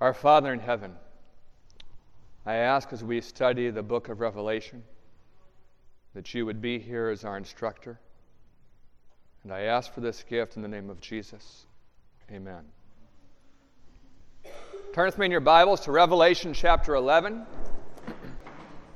Our 0.00 0.12
Father 0.12 0.52
in 0.52 0.60
heaven, 0.60 0.94
I 2.44 2.56
ask 2.56 2.92
as 2.92 3.02
we 3.02 3.22
study 3.22 3.70
the 3.70 3.82
book 3.82 4.10
of 4.10 4.20
Revelation 4.20 4.82
that 6.14 6.34
you 6.34 6.44
would 6.44 6.60
be 6.60 6.78
here 6.78 7.08
as 7.08 7.24
our 7.24 7.36
instructor. 7.38 7.98
And 9.42 9.52
I 9.52 9.62
ask 9.62 9.92
for 9.92 10.00
this 10.00 10.22
gift 10.22 10.56
in 10.56 10.62
the 10.62 10.68
name 10.68 10.90
of 10.90 11.00
Jesus. 11.00 11.64
Amen. 12.30 12.64
Turn 14.92 15.06
with 15.06 15.18
me 15.18 15.26
in 15.26 15.32
your 15.32 15.40
Bibles 15.40 15.80
to 15.82 15.92
Revelation 15.92 16.52
chapter 16.52 16.94
11. 16.94 17.46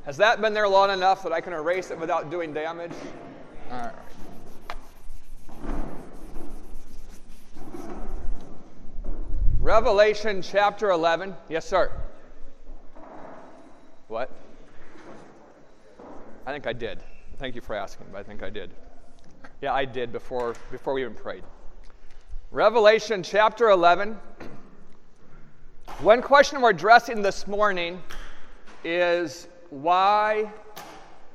Has 0.05 0.19
that 0.19 0.41
been 0.41 0.53
there 0.53 0.69
long 0.69 0.91
enough 0.91 1.23
that 1.23 1.33
I 1.33 1.41
can 1.41 1.53
erase 1.53 1.91
it 1.91 1.99
without 1.99 2.31
doing 2.31 2.53
damage? 2.53 2.93
All 3.71 3.79
right. 3.79 4.10
Revelation 9.61 10.41
chapter 10.41 10.89
11. 10.91 11.35
Yes, 11.51 11.67
sir. 11.69 11.93
What? 14.09 14.31
I 16.47 16.53
think 16.53 16.67
I 16.67 16.73
did. 16.73 17.03
Thank 17.37 17.55
you 17.55 17.61
for 17.61 17.77
asking, 17.77 18.07
but 18.11 18.21
I 18.21 18.23
think 18.23 18.43
I 18.43 18.49
did. 18.49 18.71
Yeah, 19.61 19.75
I 19.75 19.85
did 19.85 20.13
before, 20.13 20.55
before 20.71 20.95
we 20.95 21.03
even 21.03 21.15
prayed. 21.15 21.45
Revelation 22.51 23.23
chapter 23.23 23.69
11. 23.69 24.19
One 25.99 26.23
question 26.23 26.63
we're 26.63 26.71
addressing 26.71 27.21
this 27.21 27.47
morning 27.47 28.03
is 28.83 29.47
why 29.69 30.51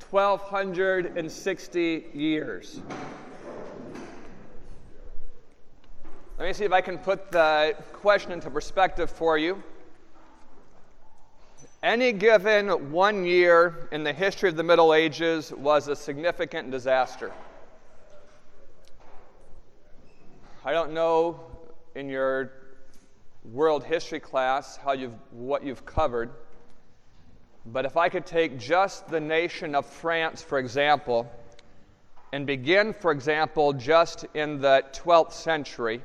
1260 0.10 2.06
years? 2.16 2.82
Let 6.38 6.48
me 6.48 6.52
see 6.52 6.66
if 6.66 6.74
I 6.74 6.82
can 6.82 6.98
put 6.98 7.32
the 7.32 7.78
question 7.94 8.34
into 8.34 8.50
perspective 8.50 9.10
for 9.10 9.38
you. 9.38 9.64
Any 11.82 12.12
given 12.12 12.92
one 12.92 13.24
year 13.24 13.88
in 13.94 14.04
the 14.04 14.12
history 14.12 14.50
of 14.50 14.58
the 14.58 14.64
Middle 14.64 14.94
Ages 14.94 15.54
was 15.54 15.88
a 15.88 15.96
significant 15.96 16.72
disaster. 16.72 17.32
I 20.66 20.74
don't 20.74 20.92
know 20.92 21.40
in 21.96 22.10
your 22.10 22.52
world 23.54 23.86
history 23.86 24.20
class 24.20 24.76
how 24.76 24.92
you've, 24.92 25.14
what 25.32 25.64
you've 25.64 25.86
covered, 25.86 26.32
but 27.66 27.86
if 27.86 27.96
I 27.96 28.10
could 28.10 28.26
take 28.26 28.60
just 28.60 29.08
the 29.08 29.22
nation 29.22 29.74
of 29.74 29.86
France, 29.86 30.42
for 30.42 30.60
example, 30.60 31.32
and 32.34 32.46
begin, 32.46 32.92
for 32.92 33.12
example, 33.12 33.72
just 33.72 34.26
in 34.34 34.60
the 34.60 34.84
12th 34.92 35.32
century 35.32 36.02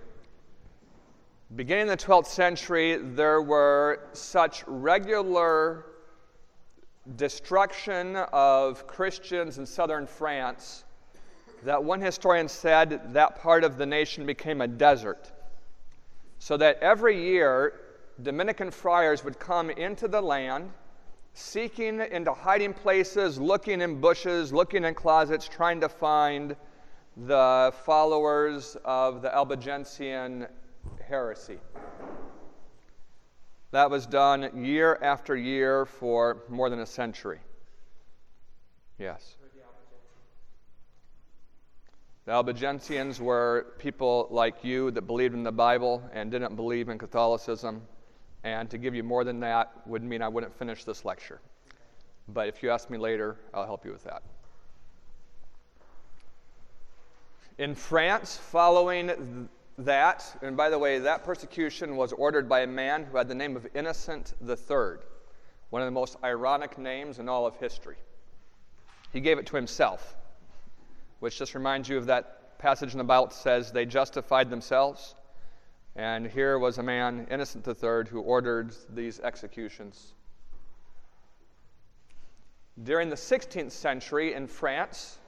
Beginning 1.56 1.82
in 1.82 1.88
the 1.88 1.96
12th 1.96 2.26
century, 2.26 2.96
there 2.96 3.42
were 3.42 4.08
such 4.12 4.62
regular 4.68 5.86
destruction 7.16 8.14
of 8.32 8.86
Christians 8.86 9.58
in 9.58 9.66
southern 9.66 10.06
France 10.06 10.84
that 11.64 11.82
one 11.82 12.00
historian 12.00 12.46
said 12.46 13.12
that 13.14 13.40
part 13.40 13.64
of 13.64 13.78
the 13.78 13.84
nation 13.84 14.24
became 14.26 14.60
a 14.60 14.68
desert. 14.68 15.32
So 16.38 16.56
that 16.56 16.78
every 16.80 17.20
year, 17.20 17.80
Dominican 18.22 18.70
friars 18.70 19.24
would 19.24 19.40
come 19.40 19.70
into 19.70 20.06
the 20.06 20.20
land, 20.20 20.70
seeking 21.34 22.00
into 22.00 22.32
hiding 22.32 22.74
places, 22.74 23.40
looking 23.40 23.80
in 23.80 24.00
bushes, 24.00 24.52
looking 24.52 24.84
in 24.84 24.94
closets, 24.94 25.48
trying 25.48 25.80
to 25.80 25.88
find 25.88 26.54
the 27.16 27.74
followers 27.84 28.76
of 28.84 29.20
the 29.20 29.34
Albigensian 29.34 30.46
heresy. 31.10 31.58
That 33.72 33.90
was 33.90 34.06
done 34.06 34.64
year 34.64 34.98
after 35.02 35.36
year 35.36 35.84
for 35.84 36.44
more 36.48 36.70
than 36.70 36.80
a 36.80 36.86
century. 36.86 37.40
Yes. 38.98 39.36
The 42.26 42.32
Albigensians 42.32 43.18
were 43.18 43.74
people 43.78 44.28
like 44.30 44.62
you 44.62 44.90
that 44.92 45.02
believed 45.02 45.34
in 45.34 45.42
the 45.42 45.52
Bible 45.52 46.02
and 46.12 46.30
didn't 46.30 46.54
believe 46.54 46.88
in 46.88 46.98
Catholicism. 46.98 47.82
And 48.44 48.70
to 48.70 48.78
give 48.78 48.94
you 48.94 49.02
more 49.02 49.24
than 49.24 49.40
that 49.40 49.72
would 49.86 50.02
mean 50.02 50.22
I 50.22 50.28
wouldn't 50.28 50.56
finish 50.56 50.84
this 50.84 51.04
lecture. 51.04 51.40
But 52.28 52.48
if 52.48 52.62
you 52.62 52.70
ask 52.70 52.88
me 52.88 52.98
later, 52.98 53.36
I'll 53.52 53.66
help 53.66 53.84
you 53.84 53.92
with 53.92 54.04
that. 54.04 54.22
In 57.58 57.74
France, 57.74 58.36
following 58.36 59.48
that, 59.78 60.24
and 60.42 60.56
by 60.56 60.70
the 60.70 60.78
way, 60.78 60.98
that 60.98 61.24
persecution 61.24 61.96
was 61.96 62.12
ordered 62.12 62.48
by 62.48 62.60
a 62.60 62.66
man 62.66 63.04
who 63.04 63.16
had 63.16 63.28
the 63.28 63.34
name 63.34 63.56
of 63.56 63.66
Innocent 63.74 64.34
III, 64.46 64.98
one 65.70 65.82
of 65.82 65.86
the 65.86 65.90
most 65.90 66.16
ironic 66.22 66.78
names 66.78 67.18
in 67.18 67.28
all 67.28 67.46
of 67.46 67.56
history. 67.56 67.96
He 69.12 69.20
gave 69.20 69.38
it 69.38 69.46
to 69.46 69.56
himself, 69.56 70.16
which 71.20 71.38
just 71.38 71.54
reminds 71.54 71.88
you 71.88 71.96
of 71.98 72.06
that 72.06 72.58
passage 72.58 72.92
in 72.92 72.98
the 72.98 73.04
Bible 73.04 73.26
that 73.26 73.34
says 73.34 73.72
they 73.72 73.86
justified 73.86 74.50
themselves. 74.50 75.14
And 75.96 76.26
here 76.26 76.58
was 76.58 76.78
a 76.78 76.82
man, 76.82 77.26
Innocent 77.30 77.66
III, 77.66 78.04
who 78.08 78.20
ordered 78.20 78.74
these 78.94 79.18
executions. 79.20 80.14
During 82.82 83.10
the 83.10 83.16
16th 83.16 83.72
century 83.72 84.34
in 84.34 84.46
France, 84.46 85.18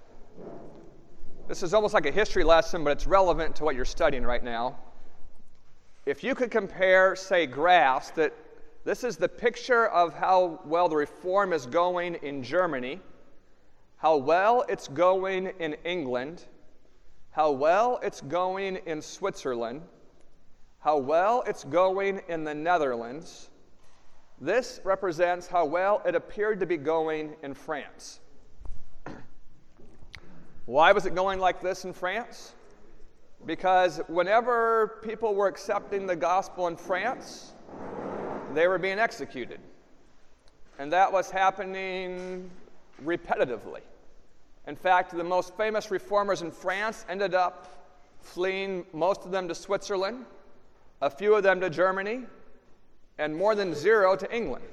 this 1.49 1.63
is 1.63 1.75
almost 1.75 1.95
like 1.95 2.07
a 2.07 2.11
history 2.11 2.45
lesson, 2.45 2.85
but 2.85 2.91
it's 2.91 3.07
relevant 3.07 3.57
to 3.57 3.65
what 3.65 3.75
you're 3.75 3.85
studying 3.85 4.23
right 4.23 4.43
now. 4.43 4.77
If 6.07 6.25
you 6.25 6.35
could 6.35 6.51
compare, 6.51 7.15
say, 7.15 7.47
graphs 7.47 8.11
that 8.11 8.33
this 8.85 9.05
is 9.05 9.17
the 9.17 9.29
picture 9.29 9.87
of 9.87 10.15
how 10.15 10.61
well 10.65 10.89
the 10.89 10.97
reform 10.97 11.53
is 11.53 11.67
going 11.67 12.17
in 12.17 12.43
Germany, 12.43 13.01
how 13.97 14.17
well 14.17 14.65
it's 14.69 14.89
going 14.89 15.53
in 15.61 15.77
England, 15.85 16.45
how 17.31 17.53
well 17.53 18.01
it's 18.03 18.21
going 18.21 18.77
in 18.87 19.01
Switzerland, 19.01 19.83
how 20.81 20.99
well 20.99 21.45
it's 21.47 21.63
going 21.65 22.21
in 22.29 22.43
the 22.43 22.55
Netherlands. 22.55 23.51
This 24.41 24.81
represents 24.83 25.47
how 25.47 25.65
well 25.65 26.03
it 26.05 26.17
appeared 26.17 26.59
to 26.59 26.67
be 26.67 26.77
going 26.77 27.37
in 27.45 27.55
France. 27.55 28.19
Why 30.67 30.93
was 30.93 31.07
it 31.07 31.17
going 31.17 31.41
like 31.41 31.61
this 31.61 31.85
in 31.85 31.93
France? 31.93 32.53
Because 33.47 34.01
whenever 34.07 35.01
people 35.03 35.35
were 35.35 35.49
accepting 35.49 36.07
the 36.07 36.15
gospel 36.15 36.69
in 36.69 36.77
France, 36.77 37.53
they 38.55 38.69
were 38.69 38.79
being 38.79 39.01
executed. 39.01 39.59
And 40.79 40.93
that 40.93 41.13
was 41.13 41.33
happening 41.33 42.49
repetitively. 43.05 43.81
In 44.69 44.77
fact, 44.77 45.11
the 45.11 45.25
most 45.25 45.57
famous 45.57 45.91
reformers 45.91 46.43
in 46.43 46.53
France 46.53 47.05
ended 47.09 47.35
up 47.35 47.67
fleeing, 48.21 48.87
most 48.93 49.25
of 49.25 49.33
them 49.33 49.49
to 49.49 49.57
Switzerland, 49.57 50.25
a 51.01 51.11
few 51.11 51.35
of 51.35 51.43
them 51.43 51.61
to 51.61 51.71
Germany, 51.71 52.21
and 53.19 53.35
more 53.35 53.57
than 53.57 53.75
zero 53.75 54.15
to 54.15 54.33
England. 54.35 54.65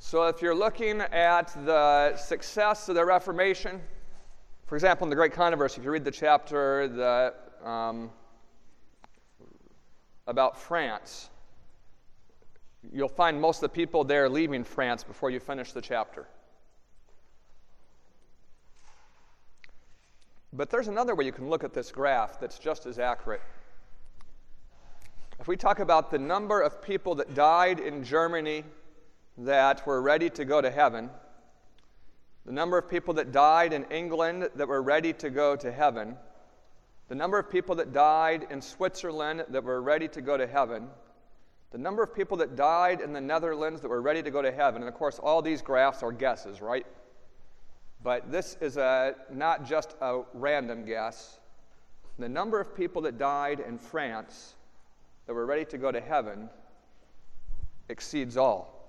So 0.00 0.24
if 0.24 0.42
you're 0.42 0.56
looking 0.56 1.00
at 1.00 1.54
the 1.64 2.16
success 2.16 2.88
of 2.88 2.96
the 2.96 3.04
Reformation, 3.04 3.80
for 4.66 4.76
example, 4.76 5.04
in 5.04 5.10
the 5.10 5.16
Great 5.16 5.32
Controversy, 5.32 5.80
if 5.80 5.84
you 5.84 5.90
read 5.90 6.04
the 6.04 6.10
chapter 6.10 6.88
that, 6.88 7.68
um, 7.68 8.10
about 10.26 10.58
France, 10.58 11.28
you'll 12.92 13.08
find 13.08 13.40
most 13.40 13.58
of 13.58 13.62
the 13.62 13.68
people 13.74 14.04
there 14.04 14.28
leaving 14.28 14.64
France 14.64 15.04
before 15.04 15.30
you 15.30 15.38
finish 15.38 15.72
the 15.72 15.82
chapter. 15.82 16.26
But 20.52 20.70
there's 20.70 20.88
another 20.88 21.14
way 21.14 21.24
you 21.24 21.32
can 21.32 21.50
look 21.50 21.64
at 21.64 21.74
this 21.74 21.90
graph 21.90 22.40
that's 22.40 22.58
just 22.58 22.86
as 22.86 22.98
accurate. 22.98 23.42
If 25.40 25.48
we 25.48 25.56
talk 25.56 25.80
about 25.80 26.10
the 26.10 26.18
number 26.18 26.60
of 26.60 26.80
people 26.80 27.16
that 27.16 27.34
died 27.34 27.80
in 27.80 28.04
Germany 28.04 28.64
that 29.36 29.84
were 29.86 30.00
ready 30.00 30.30
to 30.30 30.44
go 30.44 30.60
to 30.60 30.70
heaven, 30.70 31.10
the 32.44 32.52
number 32.52 32.76
of 32.76 32.88
people 32.88 33.14
that 33.14 33.32
died 33.32 33.72
in 33.72 33.84
England 33.84 34.50
that 34.54 34.68
were 34.68 34.82
ready 34.82 35.12
to 35.14 35.30
go 35.30 35.56
to 35.56 35.72
heaven, 35.72 36.16
the 37.08 37.14
number 37.14 37.38
of 37.38 37.50
people 37.50 37.74
that 37.76 37.92
died 37.92 38.46
in 38.50 38.60
Switzerland 38.60 39.44
that 39.48 39.64
were 39.64 39.80
ready 39.80 40.08
to 40.08 40.20
go 40.20 40.36
to 40.36 40.46
heaven, 40.46 40.88
the 41.72 41.78
number 41.78 42.02
of 42.02 42.14
people 42.14 42.36
that 42.38 42.54
died 42.54 43.00
in 43.00 43.12
the 43.12 43.20
Netherlands 43.20 43.80
that 43.80 43.88
were 43.88 44.02
ready 44.02 44.22
to 44.22 44.30
go 44.30 44.42
to 44.42 44.52
heaven. 44.52 44.82
And 44.82 44.88
of 44.88 44.94
course, 44.94 45.18
all 45.18 45.42
these 45.42 45.62
graphs 45.62 46.02
are 46.02 46.12
guesses, 46.12 46.60
right? 46.60 46.86
But 48.02 48.30
this 48.30 48.56
is 48.60 48.76
a, 48.76 49.14
not 49.32 49.64
just 49.64 49.96
a 50.00 50.22
random 50.34 50.84
guess. 50.84 51.40
The 52.18 52.28
number 52.28 52.60
of 52.60 52.76
people 52.76 53.02
that 53.02 53.18
died 53.18 53.60
in 53.60 53.78
France 53.78 54.54
that 55.26 55.32
were 55.32 55.46
ready 55.46 55.64
to 55.64 55.78
go 55.78 55.90
to 55.90 56.00
heaven 56.00 56.50
exceeds 57.88 58.36
all 58.36 58.83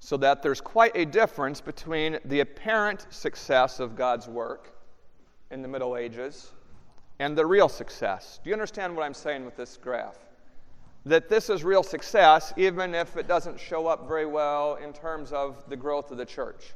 so 0.00 0.16
that 0.16 0.42
there's 0.42 0.60
quite 0.60 0.92
a 0.96 1.04
difference 1.04 1.60
between 1.60 2.18
the 2.24 2.40
apparent 2.40 3.06
success 3.10 3.80
of 3.80 3.94
God's 3.94 4.26
work 4.26 4.74
in 5.50 5.62
the 5.62 5.68
Middle 5.68 5.96
Ages 5.96 6.52
and 7.18 7.36
the 7.36 7.46
real 7.46 7.68
success. 7.68 8.40
Do 8.42 8.50
you 8.50 8.54
understand 8.54 8.96
what 8.96 9.04
I'm 9.04 9.14
saying 9.14 9.44
with 9.44 9.56
this 9.56 9.76
graph? 9.76 10.18
that 11.06 11.28
this 11.28 11.48
is 11.48 11.64
real 11.64 11.82
success, 11.82 12.52
even 12.56 12.94
if 12.94 13.16
it 13.16 13.26
doesn't 13.26 13.58
show 13.58 13.86
up 13.86 14.06
very 14.06 14.26
well 14.26 14.76
in 14.76 14.92
terms 14.92 15.32
of 15.32 15.64
the 15.68 15.76
growth 15.76 16.10
of 16.10 16.18
the 16.18 16.26
church. 16.26 16.74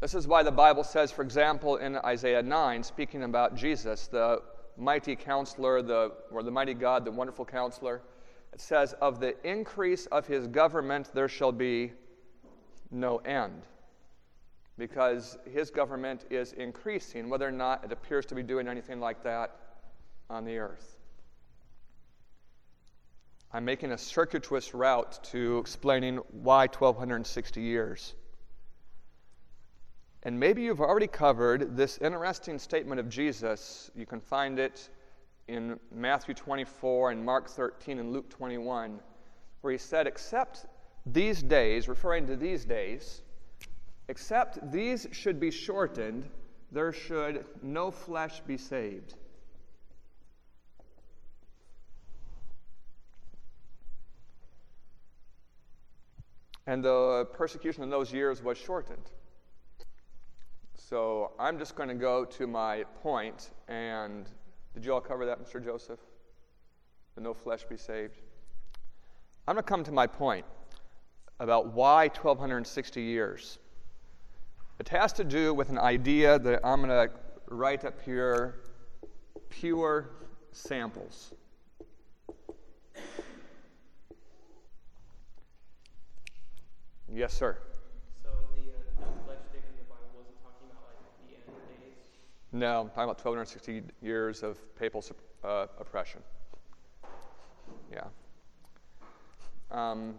This 0.00 0.14
is 0.14 0.28
why 0.28 0.42
the 0.42 0.52
Bible 0.52 0.84
says, 0.84 1.10
for 1.10 1.22
example, 1.22 1.76
in 1.76 1.96
Isaiah 1.96 2.42
9, 2.42 2.82
speaking 2.82 3.24
about 3.24 3.56
Jesus, 3.56 4.06
the 4.06 4.42
mighty 4.76 5.16
counselor, 5.16 5.82
the, 5.82 6.12
or 6.30 6.42
the 6.42 6.50
mighty 6.50 6.74
God, 6.74 7.04
the 7.04 7.10
wonderful 7.10 7.44
counselor, 7.44 8.02
says, 8.60 8.92
Of 8.94 9.20
the 9.20 9.34
increase 9.48 10.06
of 10.06 10.26
his 10.26 10.46
government 10.46 11.10
there 11.14 11.28
shall 11.28 11.52
be 11.52 11.92
no 12.90 13.18
end. 13.18 13.62
Because 14.76 15.38
his 15.50 15.70
government 15.70 16.24
is 16.30 16.52
increasing, 16.52 17.28
whether 17.28 17.46
or 17.46 17.52
not 17.52 17.84
it 17.84 17.92
appears 17.92 18.26
to 18.26 18.34
be 18.34 18.42
doing 18.42 18.66
anything 18.66 19.00
like 19.00 19.22
that 19.22 19.56
on 20.28 20.44
the 20.44 20.58
earth. 20.58 20.96
I'm 23.52 23.64
making 23.64 23.92
a 23.92 23.98
circuitous 23.98 24.74
route 24.74 25.22
to 25.30 25.58
explaining 25.58 26.16
why 26.30 26.62
1260 26.62 27.60
years. 27.60 28.14
And 30.24 30.40
maybe 30.40 30.62
you've 30.62 30.80
already 30.80 31.06
covered 31.06 31.76
this 31.76 31.98
interesting 31.98 32.58
statement 32.58 32.98
of 32.98 33.08
Jesus. 33.08 33.90
You 33.94 34.06
can 34.06 34.20
find 34.20 34.58
it 34.58 34.88
in 35.48 35.78
Matthew 35.92 36.34
24 36.34 37.10
and 37.10 37.24
Mark 37.24 37.48
13 37.48 37.98
and 37.98 38.12
Luke 38.12 38.30
21, 38.30 39.00
where 39.60 39.72
he 39.72 39.78
said, 39.78 40.06
Except 40.06 40.66
these 41.06 41.42
days, 41.42 41.88
referring 41.88 42.26
to 42.26 42.36
these 42.36 42.64
days, 42.64 43.22
except 44.08 44.70
these 44.72 45.06
should 45.12 45.38
be 45.38 45.50
shortened, 45.50 46.28
there 46.72 46.92
should 46.92 47.44
no 47.62 47.90
flesh 47.90 48.40
be 48.40 48.56
saved. 48.56 49.14
And 56.66 56.82
the 56.82 57.28
persecution 57.34 57.82
in 57.82 57.90
those 57.90 58.12
years 58.12 58.42
was 58.42 58.56
shortened. 58.56 59.10
So 60.76 61.32
I'm 61.38 61.58
just 61.58 61.76
going 61.76 61.90
to 61.90 61.94
go 61.94 62.24
to 62.24 62.46
my 62.46 62.84
point, 63.02 63.50
and 63.68 64.26
did 64.74 64.84
you 64.84 64.92
all 64.92 65.00
cover 65.00 65.24
that, 65.26 65.42
Mr. 65.42 65.64
Joseph? 65.64 66.00
The 67.14 67.20
no 67.20 67.32
flesh 67.32 67.64
be 67.64 67.76
saved. 67.76 68.20
I'm 69.46 69.54
going 69.54 69.62
to 69.64 69.68
come 69.68 69.84
to 69.84 69.92
my 69.92 70.06
point 70.06 70.44
about 71.38 71.72
why 71.72 72.08
1260 72.08 73.00
years. 73.00 73.58
It 74.80 74.88
has 74.88 75.12
to 75.14 75.24
do 75.24 75.54
with 75.54 75.68
an 75.68 75.78
idea 75.78 76.38
that 76.38 76.60
I'm 76.64 76.82
going 76.82 77.08
to 77.08 77.14
write 77.48 77.84
up 77.84 78.00
here 78.02 78.56
pure 79.48 80.10
samples. 80.52 81.32
Yes, 87.12 87.32
sir. 87.32 87.58
So 88.24 88.30
the 88.56 88.74
uh, 88.74 89.06
no 89.06 89.06
flesh 89.22 89.38
statement 89.46 89.78
in 89.78 89.86
the 89.86 89.86
Bible 89.86 90.10
wasn't 90.18 90.34
talking 90.42 90.66
about 90.66 90.82
like 90.98 91.14
the 91.22 91.38
end 91.38 91.46
days. 91.78 92.02
No, 92.54 92.82
I'm 92.82 92.88
talking 92.90 93.02
about 93.02 93.24
1260 93.24 93.82
years 94.00 94.44
of 94.44 94.58
papal 94.76 95.04
uh, 95.42 95.66
oppression. 95.80 96.22
Yeah. 97.92 98.04
Um, 99.72 100.14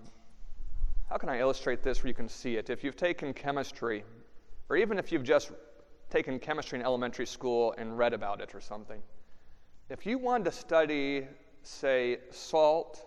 how 1.10 1.16
can 1.16 1.30
I 1.30 1.40
illustrate 1.40 1.82
this 1.82 2.04
where 2.04 2.10
you 2.10 2.14
can 2.14 2.28
see 2.28 2.58
it? 2.58 2.70
If 2.70 2.84
you've 2.84 2.98
taken 2.98 3.34
chemistry, 3.34 4.04
or 4.68 4.76
even 4.76 5.00
if 5.00 5.14
you've 5.14 5.24
just 5.24 5.54
taken 6.10 6.38
chemistry 6.38 6.78
in 6.78 6.84
elementary 6.84 7.26
school 7.26 7.74
and 7.78 7.98
read 7.98 8.12
about 8.12 8.42
it 8.42 8.54
or 8.54 8.60
something, 8.60 9.02
if 9.90 10.06
you 10.06 10.18
wanted 10.18 10.44
to 10.44 10.52
study, 10.52 11.26
say, 11.64 12.18
salt, 12.32 13.00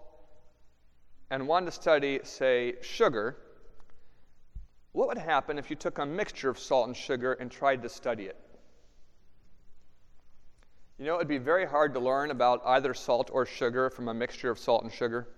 and 1.31 1.47
wanted 1.47 1.67
to 1.67 1.73
study, 1.73 2.21
say, 2.23 2.77
sugar, 2.81 3.37
what 4.93 5.07
would 5.07 5.19
happen 5.19 5.59
if 5.59 5.69
you 5.69 5.77
took 5.77 5.99
a 5.99 6.07
mixture 6.07 6.49
of 6.49 6.59
salt 6.59 6.87
and 6.87 6.97
sugar 6.97 7.35
and 7.35 7.51
tried 7.51 7.83
to 7.83 7.91
study 7.91 8.25
it? 8.25 8.48
You 10.99 11.05
know, 11.05 11.15
it'd 11.17 11.29
be 11.29 11.39
very 11.39 11.65
hard 11.65 11.95
to 11.95 12.01
learn 12.01 12.33
about 12.33 12.61
either 12.67 12.93
salt 12.93 13.31
or 13.33 13.47
sugar 13.47 13.89
from 13.89 14.09
a 14.09 14.15
mixture 14.15 14.51
of 14.51 14.59
salt 14.59 14.83
and 14.83 14.93
sugar. 14.93 15.29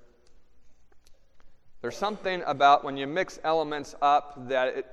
There's 1.82 1.96
something 1.96 2.42
about 2.46 2.82
when 2.82 2.96
you 2.96 3.06
mix 3.06 3.38
elements 3.44 3.94
up 4.00 4.48
that 4.48 4.68
it, 4.68 4.86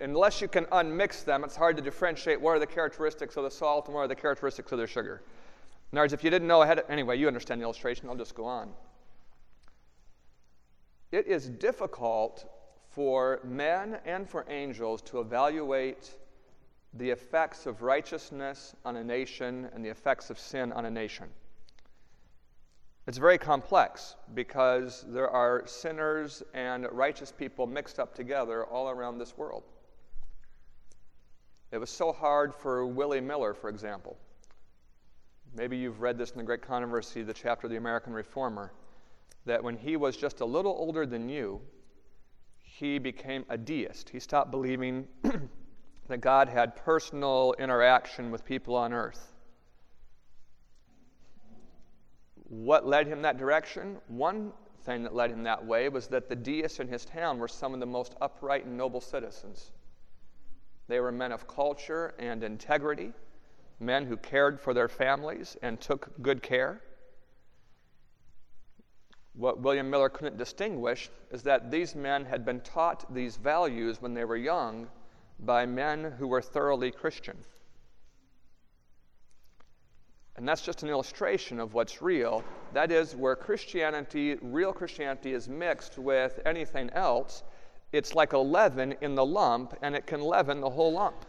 unless 0.00 0.40
you 0.40 0.48
can 0.48 0.64
unmix 0.66 1.24
them, 1.24 1.44
it's 1.44 1.56
hard 1.56 1.76
to 1.76 1.82
differentiate 1.82 2.40
what 2.40 2.52
are 2.52 2.58
the 2.58 2.66
characteristics 2.66 3.36
of 3.36 3.44
the 3.44 3.50
salt 3.50 3.86
and 3.86 3.94
what 3.94 4.02
are 4.02 4.08
the 4.08 4.14
characteristics 4.14 4.72
of 4.72 4.78
the 4.78 4.86
sugar. 4.86 5.22
In 5.92 5.98
other 5.98 6.04
words, 6.04 6.12
if 6.14 6.24
you 6.24 6.30
didn't 6.30 6.48
know 6.48 6.62
ahead, 6.62 6.78
of, 6.78 6.88
anyway, 6.88 7.18
you 7.18 7.26
understand 7.26 7.60
the 7.60 7.64
illustration, 7.64 8.08
I'll 8.08 8.16
just 8.16 8.34
go 8.34 8.46
on. 8.46 8.70
It 11.12 11.26
is 11.26 11.48
difficult 11.48 12.46
for 12.88 13.40
men 13.44 13.98
and 14.06 14.28
for 14.28 14.46
angels 14.48 15.02
to 15.02 15.20
evaluate 15.20 16.14
the 16.94 17.10
effects 17.10 17.66
of 17.66 17.82
righteousness 17.82 18.74
on 18.84 18.96
a 18.96 19.04
nation 19.04 19.68
and 19.72 19.84
the 19.84 19.88
effects 19.88 20.30
of 20.30 20.38
sin 20.38 20.72
on 20.72 20.84
a 20.84 20.90
nation. 20.90 21.28
It's 23.06 23.18
very 23.18 23.38
complex 23.38 24.16
because 24.34 25.04
there 25.08 25.28
are 25.28 25.66
sinners 25.66 26.42
and 26.54 26.86
righteous 26.92 27.32
people 27.32 27.66
mixed 27.66 27.98
up 27.98 28.14
together 28.14 28.64
all 28.64 28.88
around 28.88 29.18
this 29.18 29.36
world. 29.36 29.64
It 31.72 31.78
was 31.78 31.90
so 31.90 32.12
hard 32.12 32.54
for 32.54 32.86
Willie 32.86 33.20
Miller, 33.20 33.54
for 33.54 33.68
example. 33.70 34.16
Maybe 35.54 35.76
you've 35.76 36.00
read 36.00 36.18
this 36.18 36.30
in 36.32 36.38
the 36.38 36.44
Great 36.44 36.62
Controversy, 36.62 37.22
the 37.22 37.34
chapter 37.34 37.66
of 37.66 37.70
the 37.70 37.76
American 37.76 38.12
Reformer, 38.12 38.72
that 39.46 39.62
when 39.62 39.76
he 39.76 39.96
was 39.96 40.16
just 40.16 40.40
a 40.40 40.44
little 40.44 40.72
older 40.72 41.06
than 41.06 41.28
you, 41.28 41.60
he 42.58 42.98
became 42.98 43.44
a 43.48 43.56
deist. 43.56 44.08
He 44.08 44.20
stopped 44.20 44.50
believing 44.50 45.08
that 46.10 46.20
God 46.20 46.48
had 46.48 46.74
personal 46.74 47.54
interaction 47.58 48.32
with 48.32 48.44
people 48.44 48.74
on 48.74 48.92
earth. 48.92 49.32
What 52.34 52.84
led 52.84 53.06
him 53.06 53.22
that 53.22 53.38
direction? 53.38 53.98
One 54.08 54.52
thing 54.82 55.04
that 55.04 55.14
led 55.14 55.30
him 55.30 55.44
that 55.44 55.64
way 55.64 55.88
was 55.88 56.08
that 56.08 56.28
the 56.28 56.34
deists 56.34 56.80
in 56.80 56.88
his 56.88 57.04
town 57.04 57.38
were 57.38 57.46
some 57.46 57.74
of 57.74 57.80
the 57.80 57.86
most 57.86 58.16
upright 58.20 58.64
and 58.64 58.76
noble 58.76 59.00
citizens. 59.00 59.70
They 60.88 60.98
were 60.98 61.12
men 61.12 61.30
of 61.30 61.46
culture 61.46 62.14
and 62.18 62.42
integrity, 62.42 63.12
men 63.78 64.04
who 64.04 64.16
cared 64.16 64.60
for 64.60 64.74
their 64.74 64.88
families 64.88 65.56
and 65.62 65.80
took 65.80 66.10
good 66.20 66.42
care. 66.42 66.82
What 69.34 69.60
William 69.60 69.88
Miller 69.88 70.08
couldn't 70.08 70.38
distinguish 70.38 71.08
is 71.30 71.44
that 71.44 71.70
these 71.70 71.94
men 71.94 72.24
had 72.24 72.44
been 72.44 72.60
taught 72.62 73.14
these 73.14 73.36
values 73.36 74.02
when 74.02 74.12
they 74.12 74.24
were 74.24 74.36
young 74.36 74.88
by 75.44 75.66
men 75.66 76.14
who 76.18 76.26
were 76.26 76.42
thoroughly 76.42 76.90
Christian. 76.90 77.36
And 80.36 80.48
that's 80.48 80.62
just 80.62 80.82
an 80.82 80.88
illustration 80.88 81.60
of 81.60 81.74
what's 81.74 82.00
real. 82.00 82.42
That 82.72 82.90
is, 82.90 83.14
where 83.14 83.36
Christianity, 83.36 84.36
real 84.40 84.72
Christianity, 84.72 85.32
is 85.32 85.48
mixed 85.48 85.98
with 85.98 86.40
anything 86.46 86.88
else, 86.90 87.42
it's 87.92 88.14
like 88.14 88.32
a 88.32 88.38
leaven 88.38 88.94
in 89.00 89.14
the 89.14 89.24
lump, 89.24 89.76
and 89.82 89.94
it 89.94 90.06
can 90.06 90.20
leaven 90.20 90.60
the 90.60 90.70
whole 90.70 90.92
lump. 90.92 91.26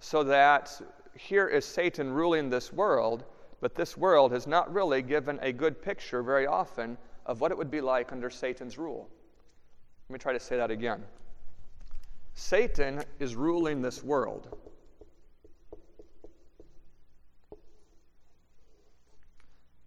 So 0.00 0.24
that 0.24 0.80
here 1.14 1.46
is 1.48 1.64
Satan 1.64 2.10
ruling 2.10 2.50
this 2.50 2.72
world, 2.72 3.24
but 3.60 3.74
this 3.74 3.96
world 3.96 4.32
has 4.32 4.46
not 4.46 4.72
really 4.72 5.02
given 5.02 5.38
a 5.42 5.52
good 5.52 5.80
picture 5.80 6.22
very 6.22 6.46
often 6.46 6.98
of 7.24 7.40
what 7.40 7.50
it 7.50 7.58
would 7.58 7.70
be 7.70 7.80
like 7.80 8.12
under 8.12 8.30
Satan's 8.30 8.78
rule. 8.78 9.08
Let 10.08 10.14
me 10.14 10.18
try 10.18 10.32
to 10.32 10.40
say 10.40 10.56
that 10.56 10.70
again. 10.70 11.04
Satan 12.36 13.02
is 13.18 13.34
ruling 13.34 13.80
this 13.80 14.04
world. 14.04 14.54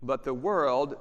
But 0.01 0.23
the 0.23 0.33
world 0.33 0.97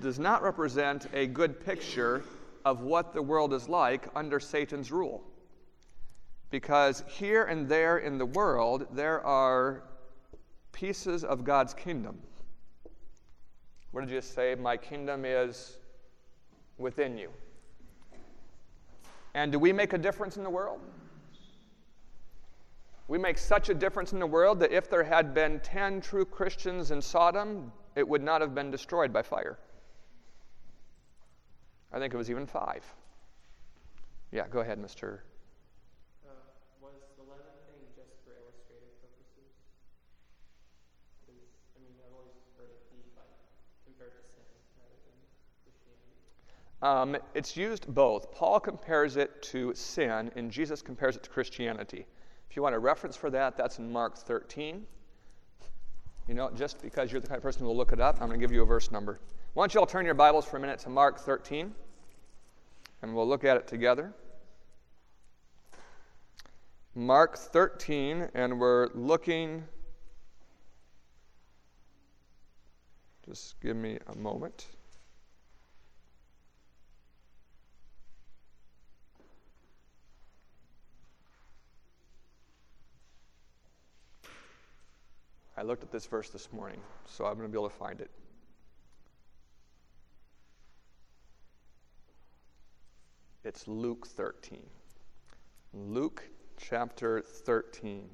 does 0.00 0.18
not 0.18 0.42
represent 0.42 1.06
a 1.12 1.26
good 1.26 1.62
picture 1.64 2.24
of 2.64 2.80
what 2.80 3.12
the 3.12 3.20
world 3.20 3.52
is 3.52 3.68
like 3.68 4.08
under 4.16 4.40
Satan's 4.40 4.90
rule. 4.90 5.22
Because 6.50 7.04
here 7.06 7.44
and 7.44 7.68
there 7.68 7.98
in 7.98 8.16
the 8.16 8.26
world, 8.26 8.86
there 8.90 9.24
are 9.26 9.82
pieces 10.72 11.22
of 11.22 11.44
God's 11.44 11.74
kingdom. 11.74 12.18
What 13.90 14.06
did 14.06 14.10
you 14.10 14.22
say? 14.22 14.54
My 14.54 14.78
kingdom 14.78 15.26
is 15.26 15.76
within 16.78 17.18
you. 17.18 17.28
And 19.34 19.52
do 19.52 19.58
we 19.58 19.72
make 19.72 19.92
a 19.92 19.98
difference 19.98 20.36
in 20.36 20.42
the 20.42 20.50
world? 20.50 20.80
We 23.08 23.16
make 23.16 23.38
such 23.38 23.70
a 23.70 23.74
difference 23.74 24.12
in 24.12 24.18
the 24.18 24.26
world 24.26 24.60
that 24.60 24.70
if 24.70 24.90
there 24.90 25.02
had 25.02 25.32
been 25.32 25.60
10 25.60 26.02
true 26.02 26.26
Christians 26.26 26.90
in 26.90 27.00
Sodom, 27.00 27.72
it 27.96 28.06
would 28.06 28.22
not 28.22 28.42
have 28.42 28.54
been 28.54 28.70
destroyed 28.70 29.12
by 29.12 29.22
fire. 29.22 29.58
I 31.90 31.98
think 31.98 32.12
it 32.12 32.18
was 32.18 32.30
even 32.30 32.46
five. 32.46 32.84
Yeah, 34.30 34.46
go 34.50 34.60
ahead, 34.60 34.78
Mr. 34.78 35.20
I 41.24 41.80
mean, 41.80 41.96
I've 42.04 42.12
always 42.12 42.36
heard 42.60 42.68
it 42.76 42.84
be 42.92 43.00
like 43.16 43.32
compared 43.88 44.12
to 44.12 44.22
sin. 44.28 44.44
Um, 46.80 47.16
it's 47.34 47.56
used 47.56 47.92
both. 47.92 48.32
Paul 48.32 48.60
compares 48.60 49.16
it 49.16 49.42
to 49.42 49.74
sin, 49.74 50.30
and 50.36 50.50
Jesus 50.50 50.80
compares 50.80 51.16
it 51.16 51.24
to 51.24 51.30
Christianity. 51.30 52.06
If 52.48 52.56
you 52.56 52.62
want 52.62 52.74
a 52.74 52.78
reference 52.78 53.16
for 53.16 53.30
that, 53.30 53.56
that's 53.56 53.78
in 53.78 53.90
Mark 53.90 54.16
13. 54.16 54.86
You 56.28 56.34
know, 56.34 56.50
just 56.54 56.80
because 56.80 57.10
you're 57.10 57.20
the 57.20 57.26
kind 57.26 57.36
of 57.36 57.42
person 57.42 57.62
who 57.62 57.68
will 57.68 57.76
look 57.76 57.92
it 57.92 58.00
up, 58.00 58.20
I'm 58.20 58.28
going 58.28 58.38
to 58.38 58.44
give 58.44 58.52
you 58.52 58.62
a 58.62 58.66
verse 58.66 58.90
number. 58.90 59.18
Why 59.54 59.62
don't 59.62 59.74
you 59.74 59.80
all 59.80 59.86
turn 59.86 60.04
your 60.04 60.14
Bibles 60.14 60.44
for 60.44 60.56
a 60.58 60.60
minute 60.60 60.78
to 60.80 60.88
Mark 60.88 61.18
13, 61.18 61.74
and 63.02 63.14
we'll 63.14 63.26
look 63.26 63.44
at 63.44 63.56
it 63.56 63.66
together. 63.66 64.14
Mark 66.94 67.36
13, 67.36 68.28
and 68.34 68.60
we're 68.60 68.88
looking. 68.94 69.64
Just 73.26 73.60
give 73.60 73.76
me 73.76 73.98
a 74.06 74.16
moment. 74.16 74.66
I 85.58 85.62
looked 85.62 85.82
at 85.82 85.90
this 85.90 86.06
verse 86.06 86.30
this 86.30 86.52
morning, 86.52 86.78
so 87.04 87.24
I'm 87.24 87.34
going 87.34 87.48
to 87.48 87.52
be 87.52 87.58
able 87.58 87.68
to 87.68 87.74
find 87.74 88.00
it. 88.00 88.12
It's 93.42 93.66
Luke 93.66 94.06
13. 94.06 94.62
Luke 95.72 96.22
chapter 96.58 97.20
13. 97.20 98.08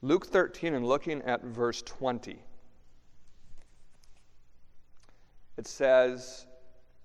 Luke 0.00 0.26
13 0.26 0.72
and 0.72 0.86
looking 0.86 1.20
at 1.22 1.44
verse 1.44 1.82
20. 1.82 2.38
It 5.58 5.66
says, 5.66 6.46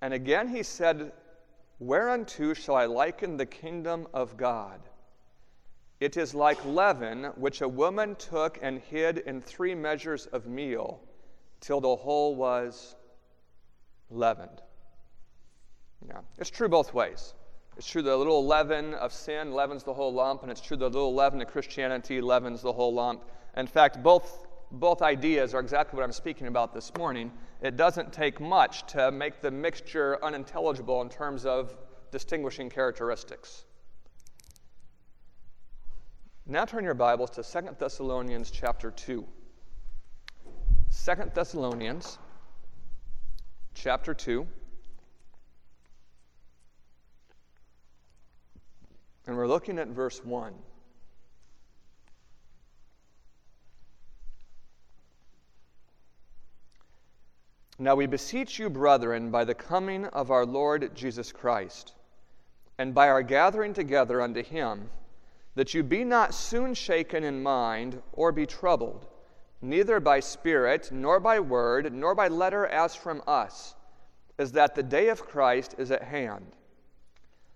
And 0.01 0.13
again 0.13 0.47
he 0.47 0.63
said 0.63 1.11
Whereunto 1.81 2.53
shall 2.53 2.75
I 2.75 2.85
liken 2.85 3.37
the 3.37 3.45
kingdom 3.47 4.07
of 4.13 4.37
God? 4.37 4.81
It 5.99 6.15
is 6.15 6.35
like 6.35 6.63
leaven, 6.63 7.23
which 7.37 7.61
a 7.61 7.67
woman 7.67 8.15
took 8.17 8.59
and 8.61 8.79
hid 8.79 9.17
in 9.17 9.41
three 9.41 9.73
measures 9.73 10.27
of 10.27 10.45
meal, 10.45 11.01
till 11.59 11.81
the 11.81 11.95
whole 11.95 12.35
was 12.35 12.95
leavened. 14.11 14.61
Yeah, 16.07 16.19
it's 16.37 16.51
true 16.51 16.69
both 16.69 16.93
ways. 16.93 17.33
It's 17.75 17.87
true 17.87 18.03
the 18.03 18.15
little 18.15 18.45
leaven 18.45 18.93
of 18.93 19.11
sin 19.11 19.51
leavens 19.51 19.83
the 19.83 19.93
whole 19.95 20.13
lump, 20.13 20.43
and 20.43 20.51
it's 20.51 20.61
true 20.61 20.77
the 20.77 20.85
little 20.85 21.15
leaven 21.15 21.41
of 21.41 21.47
Christianity 21.47 22.21
leavens 22.21 22.61
the 22.61 22.73
whole 22.73 22.93
lump. 22.93 23.23
In 23.57 23.65
fact, 23.65 24.03
both, 24.03 24.45
both 24.71 25.01
ideas 25.01 25.53
are 25.53 25.59
exactly 25.59 25.97
what 25.97 26.03
I'm 26.03 26.11
speaking 26.11 26.47
about 26.47 26.73
this 26.73 26.91
morning 26.97 27.31
it 27.61 27.77
doesn't 27.77 28.11
take 28.11 28.39
much 28.39 28.87
to 28.87 29.11
make 29.11 29.39
the 29.39 29.51
mixture 29.51 30.23
unintelligible 30.23 31.01
in 31.01 31.09
terms 31.09 31.45
of 31.45 31.77
distinguishing 32.11 32.69
characteristics. 32.69 33.65
Now 36.47 36.65
turn 36.65 36.83
your 36.83 36.95
Bibles 36.95 37.29
to 37.31 37.43
2 37.43 37.75
Thessalonians 37.77 38.49
chapter 38.49 38.89
2. 38.89 39.25
2 41.05 41.13
Thessalonians 41.35 42.17
chapter 43.75 44.15
2. 44.15 44.47
And 49.27 49.37
we're 49.37 49.47
looking 49.47 49.77
at 49.77 49.87
verse 49.89 50.25
1. 50.25 50.53
Now 57.81 57.95
we 57.95 58.05
beseech 58.05 58.59
you, 58.59 58.69
brethren, 58.69 59.31
by 59.31 59.43
the 59.43 59.55
coming 59.55 60.05
of 60.05 60.29
our 60.29 60.45
Lord 60.45 60.93
Jesus 60.93 61.31
Christ, 61.31 61.95
and 62.77 62.93
by 62.93 63.09
our 63.09 63.23
gathering 63.23 63.73
together 63.73 64.21
unto 64.21 64.43
him, 64.43 64.91
that 65.55 65.73
you 65.73 65.81
be 65.81 66.03
not 66.03 66.35
soon 66.35 66.75
shaken 66.75 67.23
in 67.23 67.41
mind, 67.41 67.99
or 68.13 68.31
be 68.31 68.45
troubled, 68.45 69.07
neither 69.63 69.99
by 69.99 70.19
spirit, 70.19 70.91
nor 70.91 71.19
by 71.19 71.39
word, 71.39 71.91
nor 71.91 72.13
by 72.13 72.27
letter 72.27 72.67
as 72.67 72.93
from 72.93 73.23
us, 73.25 73.73
as 74.37 74.51
that 74.51 74.75
the 74.75 74.83
day 74.83 75.09
of 75.09 75.25
Christ 75.25 75.73
is 75.79 75.89
at 75.89 76.03
hand. 76.03 76.55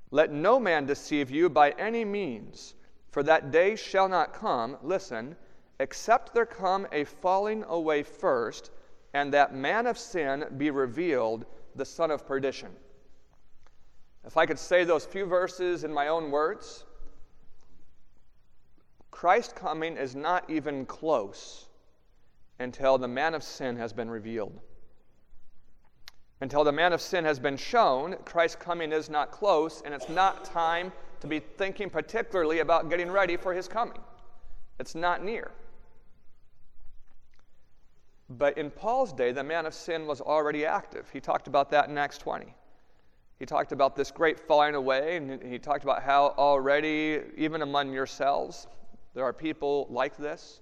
Let 0.09 0.31
no 0.31 0.59
man 0.59 0.87
deceive 0.87 1.29
you 1.29 1.49
by 1.51 1.69
any 1.77 2.03
means, 2.03 2.73
for 3.11 3.21
that 3.21 3.51
day 3.51 3.75
shall 3.75 4.09
not 4.09 4.33
come, 4.33 4.77
listen, 4.81 5.35
except 5.79 6.33
there 6.33 6.47
come 6.47 6.87
a 6.91 7.03
falling 7.03 7.63
away 7.67 8.01
first 8.01 8.71
and 9.15 9.33
that 9.33 9.55
man 9.55 9.87
of 9.87 9.97
sin 9.97 10.43
be 10.57 10.69
revealed, 10.69 11.45
the 11.73 11.85
son 11.85 12.11
of 12.11 12.27
perdition. 12.27 12.69
If 14.25 14.35
I 14.35 14.45
could 14.45 14.59
say 14.59 14.83
those 14.83 15.05
few 15.05 15.25
verses 15.25 15.85
in 15.85 15.93
my 15.93 16.09
own 16.09 16.31
words, 16.31 16.83
Christ's 19.11 19.53
coming 19.53 19.95
is 19.95 20.17
not 20.17 20.49
even 20.49 20.85
close 20.85 21.67
until 22.59 22.97
the 22.97 23.07
man 23.07 23.33
of 23.33 23.41
sin 23.41 23.77
has 23.77 23.93
been 23.93 24.09
revealed. 24.09 24.59
Until 26.41 26.65
the 26.65 26.73
man 26.73 26.91
of 26.91 26.99
sin 26.99 27.23
has 27.23 27.39
been 27.39 27.55
shown, 27.55 28.17
Christ's 28.25 28.57
coming 28.57 28.91
is 28.91 29.09
not 29.09 29.31
close, 29.31 29.81
and 29.85 29.93
it's 29.93 30.09
not 30.09 30.43
time 30.43 30.91
to 31.21 31.27
be 31.27 31.39
thinking 31.39 31.89
particularly 31.89 32.59
about 32.59 32.89
getting 32.89 33.09
ready 33.09 33.37
for 33.37 33.53
his 33.53 33.69
coming. 33.69 34.01
It's 34.77 34.93
not 34.93 35.23
near. 35.23 35.51
But 38.29 38.57
in 38.57 38.71
Paul's 38.71 39.13
day, 39.13 39.31
the 39.31 39.43
man 39.43 39.65
of 39.65 39.73
sin 39.73 40.07
was 40.07 40.19
already 40.19 40.65
active. 40.65 41.09
He 41.11 41.19
talked 41.19 41.47
about 41.47 41.69
that 41.71 41.89
in 41.89 41.97
Acts 41.97 42.17
20. 42.17 42.53
He 43.37 43.45
talked 43.45 43.71
about 43.71 43.95
this 43.95 44.11
great 44.11 44.39
falling 44.39 44.75
away, 44.75 45.17
and 45.17 45.43
he 45.43 45.59
talked 45.59 45.83
about 45.83 46.01
how 46.01 46.33
already, 46.37 47.21
even 47.37 47.61
among 47.61 47.91
yourselves, 47.91 48.67
there 49.13 49.23
are 49.23 49.33
people 49.33 49.87
like 49.89 50.17
this. 50.17 50.61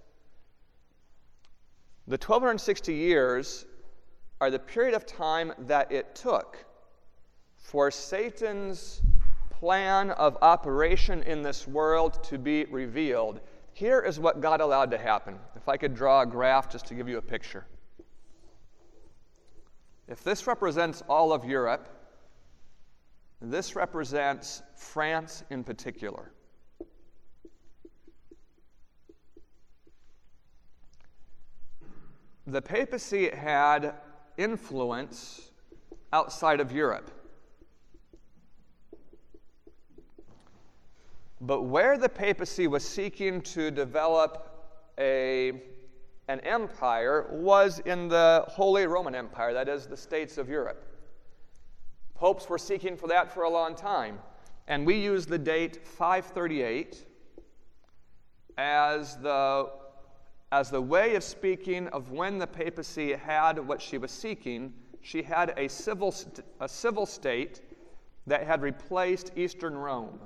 The 2.08 2.16
1260 2.16 2.94
years 2.94 3.66
are 4.42 4.52
the 4.52 4.60
period 4.60 4.94
of 4.94 5.06
time 5.06 5.54
that 5.60 5.92
it 5.92 6.16
took 6.16 6.66
for 7.56 7.90
Satan's 7.90 9.02
plan 9.52 10.12
of 10.12 10.38
operation 10.42 11.24
in 11.24 11.42
this 11.42 11.66
world 11.66 12.22
to 12.26 12.38
be 12.38 12.66
revealed 12.66 13.40
here 13.74 14.00
is 14.00 14.20
what 14.20 14.40
God 14.40 14.62
allowed 14.62 14.92
to 14.92 14.98
happen. 14.98 15.40
If 15.56 15.68
I 15.68 15.78
could 15.78 15.96
draw 15.96 16.22
a 16.22 16.26
graph 16.26 16.72
just 16.72 16.86
to 16.88 16.94
give 16.94 17.10
you 17.10 17.18
a 17.18 17.22
picture. 17.22 17.66
If 20.08 20.24
this 20.24 20.46
represents 20.46 21.02
all 21.10 21.34
of 21.34 21.46
Europe, 21.46 21.90
this 23.42 23.76
represents 23.76 24.62
France 24.76 25.44
in 25.50 25.64
particular. 25.64 26.32
The 32.46 32.62
papacy 32.62 33.30
had 33.30 33.96
influence 34.38 35.50
outside 36.12 36.60
of 36.60 36.72
Europe. 36.72 37.10
But 41.46 41.64
where 41.64 41.98
the 41.98 42.08
papacy 42.08 42.68
was 42.68 42.88
seeking 42.88 43.42
to 43.42 43.70
develop 43.70 44.48
a, 44.98 45.52
an 46.30 46.40
empire 46.40 47.28
was 47.32 47.80
in 47.80 48.08
the 48.08 48.46
Holy 48.48 48.88
Roman 48.88 49.14
Empire, 49.14 49.54
that 49.54 49.68
is, 49.68 49.86
the 49.86 49.98
states 49.98 50.38
of 50.38 50.48
Europe. 50.48 50.88
Popes 52.16 52.48
were 52.48 52.58
seeking 52.58 52.96
for 52.96 53.08
that 53.08 53.34
for 53.34 53.44
a 53.44 53.50
long 53.50 53.76
time. 53.76 54.20
And 54.70 54.86
we 54.86 54.96
use 54.96 55.26
the 55.26 55.38
date 55.38 55.86
538 55.86 57.06
as 58.58 59.18
the, 59.18 59.70
as 60.54 60.70
the 60.70 60.82
way 60.82 61.16
of 61.16 61.26
speaking 61.26 61.90
of 61.90 62.12
when 62.12 62.38
the 62.38 62.48
papacy 62.48 63.16
had 63.16 63.60
what 63.60 63.82
she 63.82 63.98
was 63.98 64.12
seeking. 64.12 64.72
She 65.02 65.22
had 65.22 65.54
a 65.58 65.68
civil, 65.68 66.16
a 66.62 66.70
civil 66.70 67.06
state 67.06 67.64
that 68.28 68.48
had 68.48 68.62
replaced 68.62 69.34
Eastern 69.36 69.76
Rome. 69.76 70.22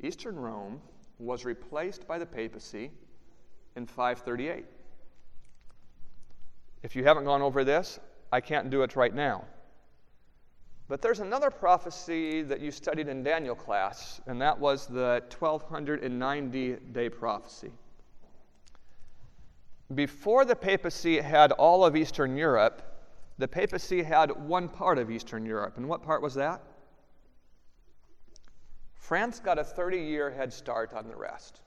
Eastern 0.00 0.36
Rome 0.36 0.80
was 1.18 1.44
replaced 1.44 2.06
by 2.06 2.18
the 2.18 2.26
papacy 2.26 2.90
in 3.76 3.86
538. 3.86 4.64
If 6.82 6.94
you 6.94 7.04
haven't 7.04 7.24
gone 7.24 7.42
over 7.42 7.64
this, 7.64 7.98
I 8.32 8.40
can't 8.40 8.70
do 8.70 8.82
it 8.82 8.94
right 8.94 9.14
now. 9.14 9.44
But 10.86 11.02
there's 11.02 11.20
another 11.20 11.50
prophecy 11.50 12.42
that 12.42 12.60
you 12.60 12.70
studied 12.70 13.08
in 13.08 13.22
Daniel 13.22 13.54
class, 13.54 14.20
and 14.26 14.40
that 14.40 14.58
was 14.58 14.86
the 14.86 15.22
1290 15.36 16.76
day 16.92 17.10
prophecy. 17.10 17.70
Before 19.94 20.44
the 20.44 20.56
papacy 20.56 21.20
had 21.20 21.52
all 21.52 21.84
of 21.84 21.96
Eastern 21.96 22.36
Europe, 22.36 22.82
the 23.38 23.48
papacy 23.48 24.02
had 24.02 24.30
one 24.30 24.68
part 24.68 24.98
of 24.98 25.10
Eastern 25.10 25.44
Europe. 25.44 25.76
And 25.76 25.88
what 25.88 26.02
part 26.02 26.22
was 26.22 26.34
that? 26.34 26.62
France 29.08 29.40
got 29.40 29.58
a 29.58 29.64
30 29.64 29.96
year 29.96 30.30
head 30.30 30.52
start 30.52 30.92
on 30.92 31.08
the 31.08 31.16
rest. 31.16 31.62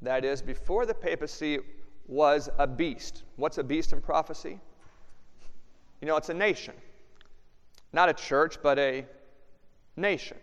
That 0.00 0.24
is, 0.24 0.40
before 0.40 0.86
the 0.86 0.94
papacy 0.94 1.58
was 2.08 2.48
a 2.58 2.66
beast. 2.66 3.24
What's 3.36 3.58
a 3.58 3.62
beast 3.62 3.92
in 3.92 4.00
prophecy? 4.00 4.58
You 6.00 6.08
know, 6.08 6.16
it's 6.16 6.30
a 6.30 6.34
nation. 6.34 6.72
Not 7.92 8.08
a 8.08 8.14
church, 8.14 8.56
but 8.62 8.78
a 8.78 9.04
nation. 9.98 10.38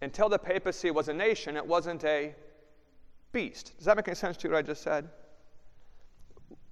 Until 0.00 0.30
the 0.30 0.38
papacy 0.38 0.90
was 0.90 1.10
a 1.10 1.12
nation, 1.12 1.58
it 1.58 1.66
wasn't 1.66 2.04
a 2.04 2.34
beast. 3.32 3.74
Does 3.76 3.84
that 3.84 3.98
make 3.98 4.08
any 4.08 4.14
sense 4.14 4.38
to 4.38 4.48
you 4.48 4.54
what 4.54 4.60
I 4.60 4.62
just 4.62 4.80
said? 4.80 5.10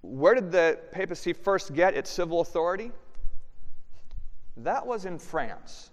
Where 0.01 0.35
did 0.35 0.51
the 0.51 0.79
papacy 0.93 1.35
first 1.35 1.75
get 1.75 1.93
its 1.93 2.09
civil 2.09 2.41
authority? 2.41 2.91
That 4.57 4.87
was 4.87 5.05
in 5.05 5.19
France. 5.19 5.91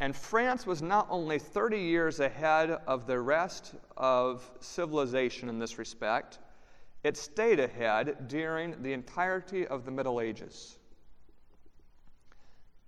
And 0.00 0.16
France 0.16 0.66
was 0.66 0.82
not 0.82 1.06
only 1.10 1.38
30 1.38 1.78
years 1.78 2.20
ahead 2.20 2.70
of 2.70 3.06
the 3.06 3.20
rest 3.20 3.74
of 3.96 4.50
civilization 4.60 5.48
in 5.48 5.58
this 5.58 5.78
respect, 5.78 6.38
it 7.04 7.16
stayed 7.16 7.60
ahead 7.60 8.28
during 8.28 8.82
the 8.82 8.92
entirety 8.92 9.66
of 9.66 9.84
the 9.84 9.90
Middle 9.90 10.20
Ages. 10.20 10.78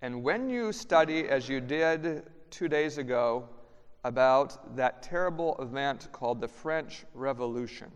And 0.03 0.23
when 0.23 0.49
you 0.49 0.73
study, 0.73 1.29
as 1.29 1.49
you 1.49 1.61
did 1.61 2.25
two 2.51 2.69
days 2.69 2.99
ago, 2.99 3.49
about 4.05 4.77
that 4.77 5.03
terrible 5.03 5.57
event 5.61 6.09
called 6.13 6.41
the 6.41 6.49
French 6.49 7.05
Revolution, 7.15 7.91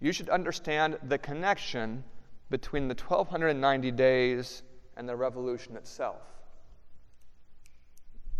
you 0.00 0.12
should 0.12 0.28
understand 0.28 0.98
the 1.04 1.18
connection 1.18 2.02
between 2.50 2.88
the 2.88 2.94
1290 2.94 3.90
days 3.92 4.62
and 4.96 5.08
the 5.08 5.14
revolution 5.14 5.76
itself. 5.76 6.22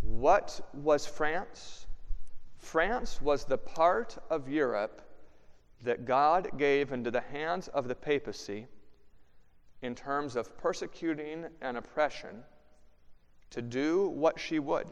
What 0.03 0.61
was 0.73 1.07
France? 1.07 1.87
France 2.59 3.21
was 3.21 3.45
the 3.45 3.59
part 3.59 4.19
of 4.29 4.49
Europe 4.49 5.03
that 5.83 6.05
God 6.05 6.59
gave 6.59 6.93
into 6.93 7.11
the 7.11 7.21
hands 7.21 7.69
of 7.69 7.89
the 7.89 7.95
papacy 7.95 8.67
in 9.83 9.95
terms 9.95 10.37
of 10.37 10.57
persecuting 10.59 11.47
and 11.63 11.77
oppression 11.77 12.43
to 13.51 13.63
do 13.63 14.09
what 14.09 14.39
she 14.39 14.59
would. 14.59 14.87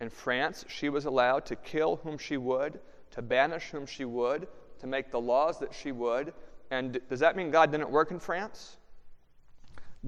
In 0.00 0.10
France, 0.10 0.64
she 0.68 0.88
was 0.88 1.06
allowed 1.06 1.46
to 1.46 1.56
kill 1.56 1.96
whom 1.96 2.18
she 2.18 2.36
would, 2.36 2.80
to 3.12 3.22
banish 3.22 3.70
whom 3.70 3.86
she 3.86 4.04
would, 4.04 4.46
to 4.80 4.86
make 4.86 5.10
the 5.10 5.20
laws 5.20 5.58
that 5.60 5.72
she 5.72 5.92
would. 5.92 6.34
And 6.70 7.00
does 7.08 7.20
that 7.20 7.36
mean 7.36 7.50
God 7.50 7.70
didn't 7.70 7.90
work 7.90 8.10
in 8.10 8.18
France? 8.18 8.76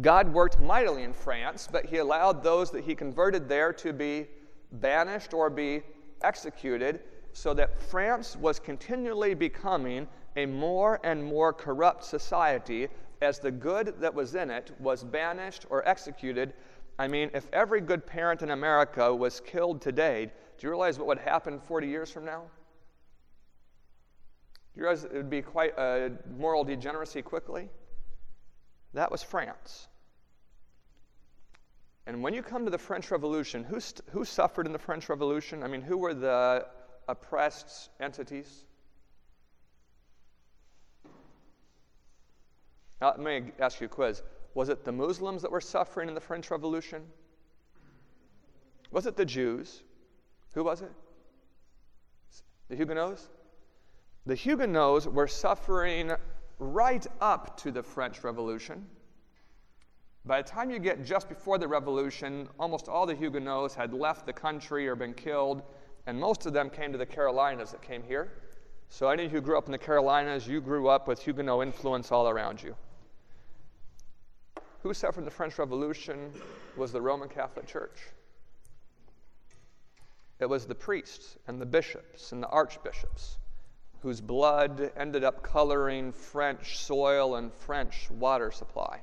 God 0.01 0.33
worked 0.33 0.61
mightily 0.61 1.05
in 1.05 1.13
France, 1.13 1.69
but 1.71 1.87
he 1.87 1.99
allowed 1.99 2.43
those 2.43 2.71
that 2.73 2.85
he 2.85 2.95
converted 2.95 3.49
there 3.49 3.73
to 3.75 3.93
be 3.93 4.27
banished 4.73 5.33
or 5.33 5.49
be 5.49 5.83
executed, 6.23 7.01
so 7.33 7.55
that 7.55 7.81
France 7.83 8.37
was 8.37 8.59
continually 8.59 9.35
becoming 9.35 10.07
a 10.37 10.47
more 10.47 11.01
and 11.03 11.23
more 11.25 11.53
corrupt 11.53 12.05
society 12.05 12.89
as 13.23 13.39
the 13.39 13.51
good 13.51 13.95
that 13.99 14.13
was 14.13 14.35
in 14.35 14.51
it 14.51 14.71
was 14.79 15.03
banished 15.03 15.65
or 15.71 15.87
executed. 15.89 16.53
I 16.99 17.09
mean, 17.09 17.31
if 17.33 17.47
every 17.53 17.81
good 17.81 18.07
parent 18.07 18.43
in 18.43 18.51
America 18.51 19.15
was 19.15 19.41
killed 19.41 19.81
today, 19.81 20.31
do 20.59 20.67
you 20.67 20.71
realize 20.71 20.99
what 20.99 21.07
would 21.09 21.19
happen 21.19 21.61
40 21.61 21.87
years 21.87 22.11
from 22.11 22.25
now? 22.25 22.43
Do 24.75 24.81
you 24.81 24.83
realize 24.83 25.05
it 25.05 25.13
would 25.13 25.31
be 25.31 25.43
quite 25.43 25.77
a 25.79 26.13
moral 26.37 26.65
degeneracy 26.65 27.23
quickly? 27.23 27.69
That 28.97 29.13
was 29.13 29.23
France. 29.23 29.89
And 32.07 32.23
when 32.23 32.33
you 32.33 32.43
come 32.43 32.65
to 32.65 32.71
the 32.71 32.79
French 32.79 33.11
Revolution, 33.11 33.63
who, 33.63 33.79
st- 33.79 34.09
who 34.11 34.25
suffered 34.25 34.65
in 34.65 34.73
the 34.73 34.79
French 34.79 35.11
Revolution? 35.11 35.63
I 35.63 35.69
mean, 35.69 35.83
who 35.83 35.99
were 35.99 36.15
the 36.15 36.67
oppressed 37.07 37.91
entities? 38.01 38.65
Now, 42.99 43.09
let 43.09 43.21
me 43.21 43.53
ask 43.61 43.83
you 43.83 43.87
a 43.87 43.91
quiz. 43.91 44.23
Was 44.55 44.71
it 44.71 44.87
the 44.87 44.93
Muslims 44.93 45.43
that 45.43 45.51
were 45.51 45.61
suffering 45.61 46.09
in 46.09 46.15
the 46.15 46.21
French 46.23 46.51
Revolution? 46.51 47.03
Was 48.91 49.05
it 49.05 49.15
the 49.15 49.27
Jews? 49.27 49.83
Who 50.55 50.65
was 50.65 50.81
it? 50.81 50.93
The 52.71 52.77
Huguenots? 52.77 53.29
The 54.25 54.37
Huguenots 54.37 55.07
were 55.07 55.29
suffering 55.29 56.13
right 56.59 57.07
up 57.21 57.57
to 57.59 57.71
the 57.71 57.83
French 57.83 58.25
Revolution. 58.25 58.87
By 60.25 60.43
the 60.43 60.49
time 60.49 60.71
you 60.71 60.79
get 60.79 61.05
just 61.05 61.29
before 61.29 61.59
the 61.59 61.69
revolution, 61.69 62.49
almost 62.59 62.89
all 62.89 63.07
the 63.07 63.15
Huguenots 63.15 63.75
had 63.75 63.93
left 63.93 64.27
the 64.27 64.33
country 64.33 64.89
or 64.89 64.97
been 64.97 65.15
killed, 65.15 65.63
and 66.07 66.19
most 66.19 66.47
of 66.47 66.53
them 66.53 66.69
came 66.69 66.93
to 66.93 66.99
the 66.99 67.07
Carolinas 67.07 67.71
that 67.71 67.83
came 67.83 68.03
here. 68.03 68.33
So, 68.89 69.09
any 69.09 69.25
of 69.25 69.33
you 69.33 69.39
who 69.39 69.45
grew 69.45 69.59
up 69.59 69.67
in 69.67 69.73
the 69.73 69.79
Carolinas, 69.79 70.47
you 70.47 70.61
grew 70.61 70.89
up 70.89 71.09
with 71.09 71.21
Huguenot 71.21 71.63
influence 71.63 72.11
all 72.11 72.29
around 72.29 72.63
you. 72.63 72.75
Who 74.83 74.95
suffered 74.95 75.25
the 75.25 75.31
French 75.31 75.59
Revolution 75.59 76.33
was 76.77 76.93
the 76.93 77.01
Roman 77.01 77.29
Catholic 77.29 77.67
Church. 77.67 77.99
It 80.39 80.47
was 80.49 80.67
the 80.67 80.75
priests 80.75 81.37
and 81.49 81.61
the 81.61 81.67
bishops 81.67 82.33
and 82.33 82.43
the 82.43 82.49
archbishops 82.49 83.39
whose 84.07 84.21
blood 84.21 84.93
ended 84.97 85.25
up 85.25 85.43
coloring 85.43 86.13
French 86.13 86.79
soil 86.79 87.35
and 87.35 87.53
French 87.53 88.09
water 88.09 88.53
supply. 88.53 89.01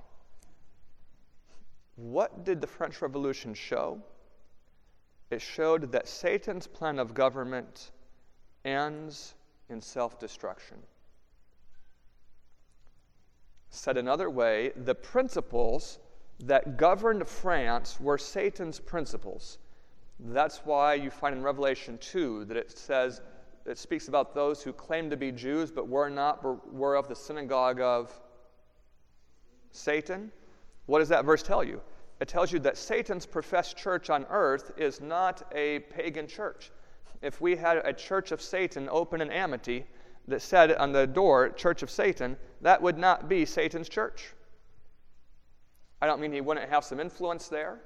What 1.97 2.45
did 2.45 2.61
the 2.61 2.67
French 2.67 3.01
Revolution 3.01 3.53
show? 3.53 4.01
It 5.29 5.41
showed 5.41 5.91
that 5.91 6.07
Satan's 6.07 6.67
plan 6.67 6.99
of 6.99 7.13
government 7.13 7.91
ends 8.63 9.35
in 9.67 9.81
self 9.81 10.21
destruction. 10.21 10.77
Said 13.71 13.97
another 13.97 14.29
way, 14.29 14.71
the 14.73 14.95
principles 14.95 15.99
that 16.45 16.77
governed 16.77 17.27
France 17.27 17.99
were 17.99 18.17
Satan's 18.17 18.79
principles. 18.79 19.57
That's 20.17 20.59
why 20.59 20.93
you 20.93 21.09
find 21.09 21.35
in 21.35 21.43
Revelation 21.43 21.97
2 21.97 22.45
that 22.45 22.55
it 22.55 22.77
says, 22.77 23.19
it 23.65 23.77
speaks 23.77 24.07
about 24.07 24.35
those 24.35 24.61
who 24.61 24.73
claim 24.73 25.09
to 25.09 25.17
be 25.17 25.31
Jews 25.31 25.71
but 25.71 25.87
were 25.87 26.09
not, 26.09 26.43
were 26.73 26.95
of 26.95 27.07
the 27.07 27.15
synagogue 27.15 27.79
of 27.79 28.11
Satan. 29.71 30.31
What 30.85 30.99
does 30.99 31.09
that 31.09 31.25
verse 31.25 31.43
tell 31.43 31.63
you? 31.63 31.81
It 32.19 32.27
tells 32.27 32.51
you 32.51 32.59
that 32.59 32.77
Satan's 32.77 33.25
professed 33.25 33.77
church 33.77 34.09
on 34.09 34.25
earth 34.29 34.71
is 34.77 35.01
not 35.01 35.43
a 35.53 35.79
pagan 35.79 36.27
church. 36.27 36.71
If 37.21 37.41
we 37.41 37.55
had 37.55 37.77
a 37.77 37.93
church 37.93 38.31
of 38.31 38.41
Satan 38.41 38.89
open 38.91 39.21
in 39.21 39.31
Amity 39.31 39.85
that 40.27 40.41
said 40.41 40.73
on 40.73 40.91
the 40.91 41.07
door, 41.07 41.49
Church 41.49 41.83
of 41.83 41.89
Satan, 41.89 42.37
that 42.61 42.81
would 42.81 42.97
not 42.97 43.27
be 43.27 43.45
Satan's 43.45 43.89
church. 43.89 44.33
I 46.01 46.07
don't 46.07 46.19
mean 46.19 46.33
he 46.33 46.41
wouldn't 46.41 46.69
have 46.69 46.83
some 46.83 46.99
influence 46.99 47.47
there, 47.47 47.79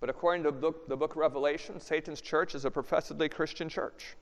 but 0.00 0.10
according 0.10 0.42
to 0.44 0.50
the 0.50 0.58
book, 0.58 0.88
the 0.88 0.96
book 0.96 1.12
of 1.12 1.16
Revelation, 1.18 1.80
Satan's 1.80 2.20
church 2.20 2.54
is 2.56 2.64
a 2.64 2.70
professedly 2.70 3.28
Christian 3.28 3.68
church. 3.68 4.16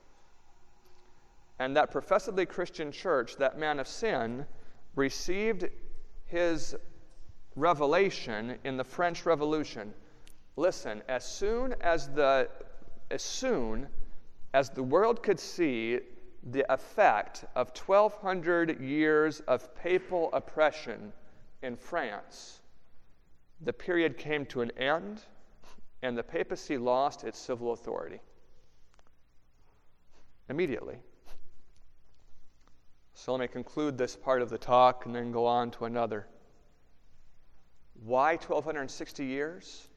And 1.61 1.77
that 1.77 1.91
professedly 1.91 2.47
Christian 2.47 2.91
church, 2.91 3.35
that 3.35 3.59
man 3.59 3.79
of 3.79 3.87
sin, 3.87 4.47
received 4.95 5.69
his 6.25 6.75
revelation 7.55 8.57
in 8.63 8.77
the 8.77 8.83
French 8.83 9.27
Revolution. 9.27 9.93
Listen, 10.55 11.03
as 11.07 11.23
soon 11.23 11.75
as 11.81 12.09
the 12.09 12.49
as 13.11 13.21
soon 13.21 13.87
as 14.55 14.71
the 14.71 14.81
world 14.81 15.21
could 15.21 15.39
see 15.39 15.99
the 16.49 16.65
effect 16.73 17.45
of 17.55 17.69
1200 17.77 18.81
years 18.81 19.41
of 19.41 19.75
papal 19.75 20.31
oppression 20.33 21.13
in 21.61 21.75
France, 21.75 22.61
the 23.61 23.73
period 23.73 24.17
came 24.17 24.47
to 24.47 24.61
an 24.61 24.71
end 24.79 25.21
and 26.01 26.17
the 26.17 26.23
papacy 26.23 26.79
lost 26.79 27.23
its 27.23 27.37
civil 27.37 27.71
authority. 27.71 28.19
Immediately. 30.49 30.97
So 33.13 33.33
let 33.33 33.41
me 33.41 33.47
conclude 33.47 33.97
this 33.97 34.15
part 34.15 34.41
of 34.41 34.49
the 34.49 34.57
talk 34.57 35.05
and 35.05 35.15
then 35.15 35.31
go 35.31 35.45
on 35.45 35.71
to 35.71 35.85
another. 35.85 36.27
Why 38.03 38.31
1260 38.33 39.25
years? 39.25 39.87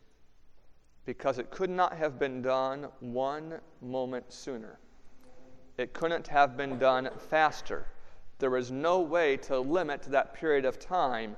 Because 1.06 1.38
it 1.38 1.50
could 1.50 1.70
not 1.70 1.96
have 1.96 2.18
been 2.18 2.42
done 2.42 2.88
one 3.00 3.60
moment 3.80 4.32
sooner. 4.32 4.78
It 5.78 5.92
couldn't 5.92 6.28
have 6.28 6.56
been 6.56 6.78
done 6.78 7.10
faster. 7.30 7.86
There 8.38 8.50
was 8.50 8.70
no 8.70 9.00
way 9.00 9.36
to 9.38 9.58
limit 9.58 10.02
that 10.02 10.34
period 10.34 10.64
of 10.64 10.78
time. 10.78 11.36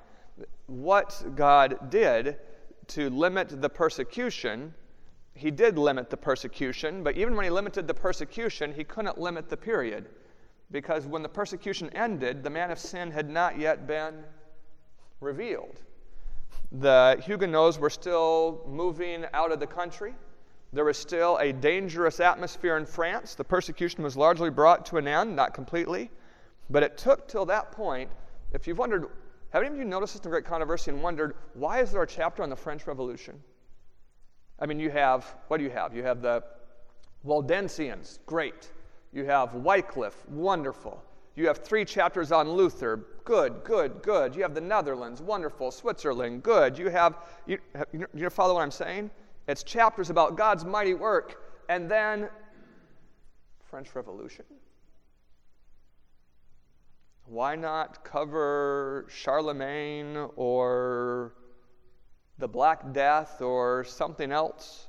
What 0.66 1.24
God 1.34 1.90
did 1.90 2.38
to 2.88 3.10
limit 3.10 3.60
the 3.60 3.68
persecution, 3.68 4.74
He 5.34 5.50
did 5.50 5.78
limit 5.78 6.10
the 6.10 6.16
persecution, 6.16 7.02
but 7.02 7.16
even 7.16 7.36
when 7.36 7.44
He 7.44 7.50
limited 7.50 7.86
the 7.86 7.94
persecution, 7.94 8.72
He 8.72 8.84
couldn't 8.84 9.18
limit 9.18 9.48
the 9.48 9.56
period. 9.56 10.08
Because 10.70 11.06
when 11.06 11.22
the 11.22 11.28
persecution 11.28 11.90
ended, 11.94 12.42
the 12.42 12.50
man 12.50 12.70
of 12.70 12.78
sin 12.78 13.10
had 13.10 13.30
not 13.30 13.58
yet 13.58 13.86
been 13.86 14.24
revealed. 15.20 15.80
The 16.72 17.22
Huguenots 17.24 17.78
were 17.78 17.90
still 17.90 18.62
moving 18.66 19.24
out 19.32 19.52
of 19.52 19.60
the 19.60 19.66
country. 19.66 20.14
There 20.72 20.84
was 20.84 20.98
still 20.98 21.38
a 21.38 21.52
dangerous 21.52 22.18
atmosphere 22.18 22.76
in 22.76 22.86
France. 22.86 23.34
The 23.34 23.44
persecution 23.44 24.02
was 24.02 24.16
largely 24.16 24.50
brought 24.50 24.84
to 24.86 24.96
an 24.96 25.06
end, 25.06 25.36
not 25.36 25.54
completely. 25.54 26.10
But 26.68 26.82
it 26.82 26.98
took 26.98 27.28
till 27.28 27.46
that 27.46 27.70
point, 27.70 28.10
if 28.52 28.66
you've 28.66 28.78
wondered, 28.78 29.06
have 29.50 29.62
any 29.62 29.72
of 29.72 29.78
you 29.78 29.84
noticed 29.84 30.14
this 30.14 30.24
in 30.24 30.30
Great 30.30 30.44
Controversy 30.44 30.90
and 30.90 31.02
wondered, 31.02 31.36
why 31.54 31.80
is 31.80 31.92
there 31.92 32.02
a 32.02 32.06
chapter 32.06 32.42
on 32.42 32.50
the 32.50 32.56
French 32.56 32.86
Revolution? 32.86 33.40
I 34.58 34.66
mean, 34.66 34.80
you 34.80 34.90
have, 34.90 35.24
what 35.48 35.58
do 35.58 35.64
you 35.64 35.70
have? 35.70 35.94
You 35.94 36.02
have 36.02 36.20
the 36.20 36.42
Waldensians, 37.24 38.18
great. 38.26 38.70
You 39.16 39.24
have 39.24 39.54
Wycliffe, 39.54 40.28
wonderful. 40.28 41.02
You 41.36 41.46
have 41.46 41.64
three 41.64 41.86
chapters 41.86 42.32
on 42.32 42.50
Luther, 42.50 43.06
good, 43.24 43.64
good, 43.64 44.02
good. 44.02 44.36
You 44.36 44.42
have 44.42 44.54
the 44.54 44.60
Netherlands, 44.60 45.22
wonderful. 45.22 45.70
Switzerland, 45.70 46.42
good. 46.42 46.78
You 46.78 46.90
have, 46.90 47.16
you, 47.46 47.58
you, 47.94 48.06
you 48.14 48.28
follow 48.28 48.52
what 48.52 48.60
I'm 48.60 48.70
saying? 48.70 49.10
It's 49.48 49.62
chapters 49.62 50.10
about 50.10 50.36
God's 50.36 50.66
mighty 50.66 50.92
work. 50.92 51.42
And 51.70 51.90
then, 51.90 52.28
French 53.64 53.94
Revolution. 53.94 54.44
Why 57.24 57.56
not 57.56 58.04
cover 58.04 59.06
Charlemagne 59.08 60.28
or 60.36 61.32
the 62.36 62.48
Black 62.48 62.92
Death 62.92 63.40
or 63.40 63.82
something 63.82 64.30
else? 64.30 64.88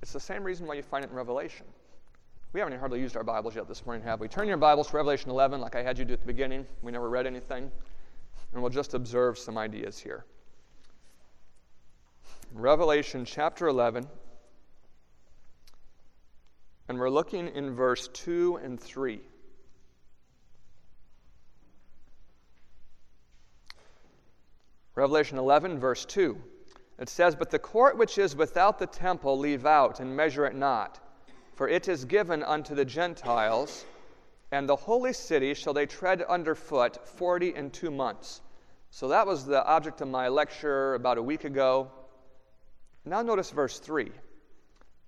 It's 0.00 0.12
the 0.12 0.20
same 0.20 0.44
reason 0.44 0.68
why 0.68 0.74
you 0.74 0.82
find 0.84 1.04
it 1.04 1.10
in 1.10 1.16
Revelation. 1.16 1.66
We 2.54 2.60
haven't 2.60 2.78
hardly 2.78 3.00
used 3.00 3.14
our 3.14 3.24
Bibles 3.24 3.54
yet 3.54 3.68
this 3.68 3.84
morning, 3.84 4.02
have 4.04 4.20
we? 4.20 4.28
Turn 4.28 4.48
your 4.48 4.56
Bibles 4.56 4.88
to 4.88 4.96
Revelation 4.96 5.30
11, 5.30 5.60
like 5.60 5.76
I 5.76 5.82
had 5.82 5.98
you 5.98 6.06
do 6.06 6.14
at 6.14 6.20
the 6.20 6.26
beginning. 6.26 6.66
We 6.80 6.90
never 6.90 7.10
read 7.10 7.26
anything. 7.26 7.70
And 8.54 8.62
we'll 8.62 8.70
just 8.70 8.94
observe 8.94 9.38
some 9.38 9.58
ideas 9.58 9.98
here. 9.98 10.24
Revelation 12.54 13.26
chapter 13.26 13.68
11. 13.68 14.06
And 16.88 16.98
we're 16.98 17.10
looking 17.10 17.48
in 17.48 17.74
verse 17.74 18.08
2 18.14 18.60
and 18.64 18.80
3. 18.80 19.20
Revelation 24.94 25.36
11, 25.36 25.78
verse 25.78 26.06
2. 26.06 26.38
It 26.98 27.10
says, 27.10 27.36
But 27.36 27.50
the 27.50 27.58
court 27.58 27.98
which 27.98 28.16
is 28.16 28.34
without 28.34 28.78
the 28.78 28.86
temple 28.86 29.38
leave 29.38 29.66
out, 29.66 30.00
and 30.00 30.16
measure 30.16 30.46
it 30.46 30.54
not. 30.54 30.98
For 31.58 31.68
it 31.68 31.88
is 31.88 32.04
given 32.04 32.44
unto 32.44 32.76
the 32.76 32.84
Gentiles, 32.84 33.84
and 34.52 34.68
the 34.68 34.76
holy 34.76 35.12
city 35.12 35.54
shall 35.54 35.72
they 35.72 35.86
tread 35.86 36.24
under 36.28 36.54
foot 36.54 37.04
forty 37.04 37.52
and 37.52 37.72
two 37.72 37.90
months. 37.90 38.40
So 38.90 39.08
that 39.08 39.26
was 39.26 39.44
the 39.44 39.66
object 39.66 40.00
of 40.00 40.06
my 40.06 40.28
lecture 40.28 40.94
about 40.94 41.18
a 41.18 41.22
week 41.22 41.42
ago. 41.42 41.90
Now 43.04 43.22
notice 43.22 43.50
verse 43.50 43.80
3. 43.80 44.12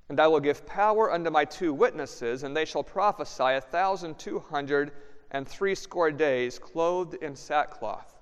And 0.08 0.18
I 0.18 0.26
will 0.26 0.40
give 0.40 0.66
power 0.66 1.12
unto 1.12 1.30
my 1.30 1.44
two 1.44 1.72
witnesses, 1.72 2.42
and 2.42 2.56
they 2.56 2.64
shall 2.64 2.82
prophesy 2.82 3.44
a 3.54 3.60
thousand 3.60 4.18
two 4.18 4.40
hundred 4.40 4.90
and 5.30 5.46
threescore 5.46 6.10
days, 6.10 6.58
clothed 6.58 7.14
in 7.14 7.36
sackcloth. 7.36 8.12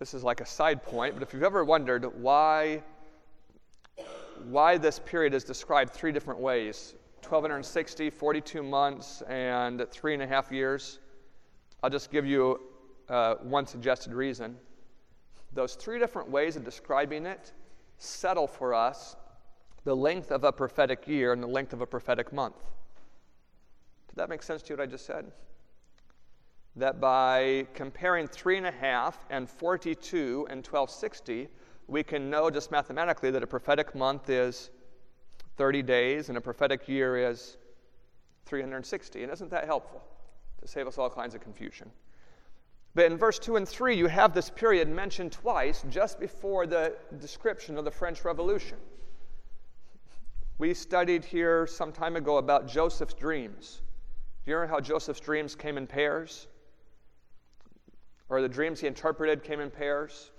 This 0.00 0.12
is 0.12 0.24
like 0.24 0.40
a 0.40 0.46
side 0.46 0.82
point, 0.82 1.14
but 1.14 1.22
if 1.22 1.32
you've 1.32 1.44
ever 1.44 1.64
wondered 1.64 2.20
why, 2.20 2.82
why 4.46 4.78
this 4.78 4.98
period 4.98 5.34
is 5.34 5.44
described 5.44 5.92
three 5.92 6.12
different 6.12 6.40
ways 6.40 6.94
1260, 7.22 8.10
42 8.10 8.62
months, 8.62 9.22
and 9.28 9.86
three 9.90 10.14
and 10.14 10.22
a 10.22 10.26
half 10.26 10.50
years, 10.50 10.98
I'll 11.82 11.90
just 11.90 12.10
give 12.10 12.26
you 12.26 12.60
uh, 13.08 13.34
one 13.42 13.66
suggested 13.66 14.12
reason. 14.12 14.56
Those 15.52 15.74
three 15.74 15.98
different 15.98 16.30
ways 16.30 16.56
of 16.56 16.64
describing 16.64 17.26
it 17.26 17.52
settle 17.98 18.46
for 18.46 18.72
us 18.72 19.16
the 19.84 19.94
length 19.94 20.30
of 20.30 20.44
a 20.44 20.52
prophetic 20.52 21.06
year 21.06 21.32
and 21.32 21.42
the 21.42 21.46
length 21.46 21.72
of 21.72 21.80
a 21.82 21.86
prophetic 21.86 22.32
month. 22.32 22.56
Did 24.08 24.16
that 24.16 24.28
make 24.28 24.42
sense 24.42 24.62
to 24.62 24.70
you 24.70 24.76
what 24.78 24.82
I 24.82 24.86
just 24.86 25.06
said? 25.06 25.30
that 26.76 27.00
by 27.00 27.66
comparing 27.74 28.28
3.5 28.28 29.14
and 29.30 29.48
42 29.48 30.46
and 30.50 30.58
1260, 30.58 31.48
we 31.90 32.04
can 32.04 32.30
know 32.30 32.50
just 32.50 32.70
mathematically 32.70 33.30
that 33.32 33.42
a 33.42 33.46
prophetic 33.46 33.94
month 33.94 34.30
is 34.30 34.70
30 35.56 35.82
days 35.82 36.28
and 36.28 36.38
a 36.38 36.40
prophetic 36.40 36.88
year 36.88 37.28
is 37.30 37.56
360. 38.46 39.24
And 39.24 39.32
isn't 39.32 39.50
that 39.50 39.64
helpful 39.64 40.02
to 40.60 40.68
save 40.68 40.86
us 40.86 40.98
all 40.98 41.10
kinds 41.10 41.34
of 41.34 41.40
confusion? 41.40 41.90
But 42.94 43.06
in 43.06 43.18
verse 43.18 43.38
2 43.38 43.56
and 43.56 43.68
3, 43.68 43.96
you 43.96 44.06
have 44.06 44.34
this 44.34 44.50
period 44.50 44.88
mentioned 44.88 45.32
twice 45.32 45.84
just 45.90 46.20
before 46.20 46.66
the 46.66 46.96
description 47.18 47.76
of 47.76 47.84
the 47.84 47.90
French 47.90 48.24
Revolution. 48.24 48.78
We 50.58 50.74
studied 50.74 51.24
here 51.24 51.66
some 51.66 51.92
time 51.92 52.16
ago 52.16 52.36
about 52.36 52.68
Joseph's 52.68 53.14
dreams. 53.14 53.80
Do 54.44 54.50
you 54.50 54.56
remember 54.56 54.74
how 54.74 54.80
Joseph's 54.80 55.20
dreams 55.20 55.54
came 55.54 55.76
in 55.76 55.86
pairs? 55.86 56.46
or 58.30 58.40
the 58.40 58.48
dreams 58.48 58.80
he 58.80 58.86
interpreted 58.86 59.42
came 59.42 59.60
in 59.60 59.70
pairs. 59.70 60.30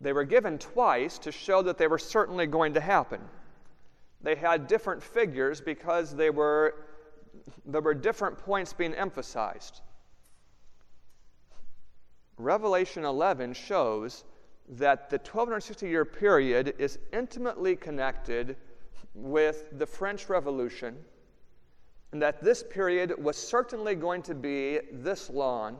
They 0.00 0.12
were 0.12 0.24
given 0.24 0.58
twice 0.58 1.18
to 1.18 1.32
show 1.32 1.62
that 1.62 1.78
they 1.78 1.86
were 1.86 1.98
certainly 1.98 2.46
going 2.46 2.74
to 2.74 2.80
happen. 2.80 3.20
They 4.20 4.34
had 4.34 4.66
different 4.66 5.02
figures 5.02 5.60
because 5.60 6.14
they 6.14 6.30
were, 6.30 6.74
there 7.66 7.80
were 7.80 7.94
different 7.94 8.38
points 8.38 8.72
being 8.72 8.94
emphasized. 8.94 9.80
Revelation 12.36 13.04
11 13.04 13.52
shows 13.54 14.24
that 14.68 15.10
the 15.10 15.16
1260 15.16 15.88
year 15.88 16.04
period 16.04 16.74
is 16.78 16.98
intimately 17.12 17.74
connected 17.74 18.56
with 19.14 19.64
the 19.78 19.86
French 19.86 20.28
Revolution 20.28 20.96
and 22.12 22.22
that 22.22 22.42
this 22.42 22.62
period 22.62 23.12
was 23.22 23.36
certainly 23.36 23.94
going 23.94 24.22
to 24.22 24.34
be 24.34 24.80
this 24.92 25.28
long, 25.30 25.78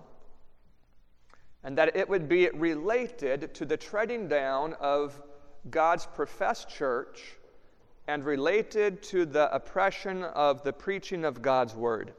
and 1.65 1.77
that 1.79 1.97
it 1.97 2.09
would 2.09 2.29
be 2.29 2.49
related 2.51 3.55
to 3.55 3.65
the 3.65 3.77
treading 3.77 4.29
down 4.29 4.75
of 4.81 5.21
God's 5.71 6.07
professed 6.07 6.69
church 6.69 7.37
and 8.07 8.25
related 8.25 9.03
to 9.03 9.27
the 9.27 9.55
oppression 9.55 10.25
of 10.25 10.63
the 10.63 10.73
preaching 10.73 11.25
of 11.25 11.43
God's 11.43 11.75
word. 11.75 12.15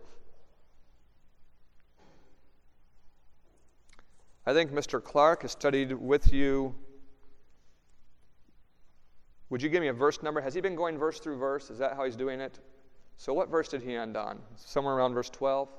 I 4.46 4.54
think 4.54 4.72
Mr. 4.72 5.04
Clark 5.04 5.44
has 5.44 5.52
studied 5.52 5.94
with 5.94 6.34
you. 6.34 6.76
Would 9.50 9.62
you 9.62 9.70
give 9.70 9.82
me 9.82 9.88
a 9.88 9.94
verse 9.94 10.22
number? 10.22 10.42
Has 10.42 10.54
he 10.54 10.62
been 10.62 10.76
going 10.76 10.98
verse 10.98 11.20
through 11.20 11.38
verse? 11.38 11.70
Is 11.70 11.80
that 11.80 11.96
how 11.96 12.06
he's 12.06 12.16
doing 12.16 12.40
it? 12.40 12.60
So, 13.18 13.34
what 13.34 13.50
verse 13.50 13.68
did 13.68 13.82
he 13.82 13.96
end 13.96 14.16
on? 14.16 14.40
Somewhere 14.56 14.96
around 14.96 15.14
verse 15.14 15.30
12? 15.30 15.70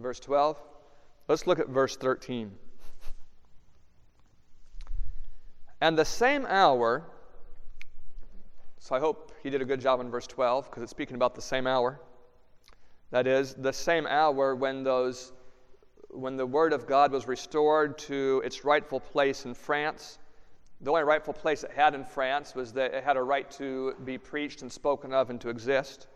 Verse 0.00 0.20
12? 0.20 0.56
Let's 1.28 1.46
look 1.46 1.58
at 1.58 1.68
verse 1.68 1.96
13. 1.96 2.52
And 5.80 5.96
the 5.96 6.04
same 6.04 6.46
hour, 6.46 7.04
so 8.78 8.94
I 8.94 9.00
hope 9.00 9.32
he 9.42 9.50
did 9.50 9.62
a 9.62 9.64
good 9.64 9.80
job 9.80 10.00
in 10.00 10.10
verse 10.10 10.26
12 10.26 10.70
because 10.70 10.82
it's 10.82 10.90
speaking 10.90 11.14
about 11.14 11.34
the 11.34 11.42
same 11.42 11.66
hour. 11.66 12.00
That 13.10 13.26
is, 13.26 13.54
the 13.54 13.72
same 13.72 14.06
hour 14.06 14.54
when 14.54 14.82
those 14.82 15.32
when 16.10 16.36
the 16.36 16.46
Word 16.46 16.72
of 16.72 16.86
God 16.86 17.12
was 17.12 17.28
restored 17.28 17.98
to 17.98 18.40
its 18.44 18.64
rightful 18.64 18.98
place 18.98 19.44
in 19.44 19.52
France. 19.52 20.18
The 20.80 20.90
only 20.90 21.02
rightful 21.02 21.34
place 21.34 21.64
it 21.64 21.70
had 21.70 21.94
in 21.94 22.04
France 22.04 22.54
was 22.54 22.72
that 22.72 22.94
it 22.94 23.04
had 23.04 23.16
a 23.16 23.22
right 23.22 23.50
to 23.52 23.94
be 24.04 24.16
preached 24.16 24.62
and 24.62 24.72
spoken 24.72 25.12
of 25.12 25.28
and 25.28 25.40
to 25.42 25.50
exist. 25.50 26.06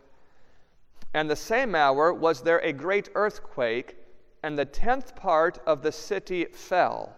And 1.13 1.29
the 1.29 1.35
same 1.35 1.75
hour 1.75 2.13
was 2.13 2.41
there 2.41 2.59
a 2.59 2.73
great 2.73 3.09
earthquake, 3.15 3.97
and 4.41 4.57
the 4.57 4.65
tenth 4.65 5.15
part 5.15 5.59
of 5.65 5.81
the 5.81 5.91
city 5.91 6.45
fell. 6.45 7.15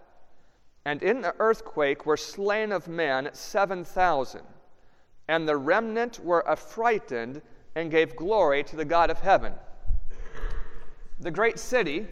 And 0.86 1.02
in 1.02 1.22
the 1.22 1.34
earthquake 1.40 2.06
were 2.06 2.18
slain 2.18 2.72
of 2.72 2.88
men 2.88 3.30
seven 3.34 3.84
thousand. 3.84 4.44
And 5.28 5.48
the 5.48 5.58
remnant 5.58 6.20
were 6.24 6.48
affrighted 6.48 7.42
and 7.74 7.90
gave 7.90 8.16
glory 8.16 8.64
to 8.64 8.76
the 8.76 8.86
God 8.86 9.10
of 9.10 9.20
heaven. 9.20 9.54
The 11.20 11.32
great 11.32 11.58
city 11.58 12.08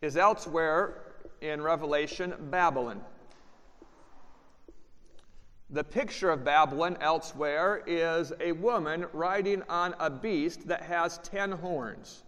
is 0.00 0.16
elsewhere 0.16 1.02
in 1.40 1.62
Revelation 1.62 2.34
Babylon. 2.50 3.02
The 5.72 5.82
picture 5.82 6.28
of 6.28 6.44
Babylon 6.44 6.98
elsewhere 7.00 7.82
is 7.86 8.30
a 8.40 8.52
woman 8.52 9.06
riding 9.14 9.62
on 9.70 9.94
a 9.98 10.10
beast 10.10 10.68
that 10.68 10.82
has 10.82 11.16
ten 11.18 11.50
horns. 11.50 12.24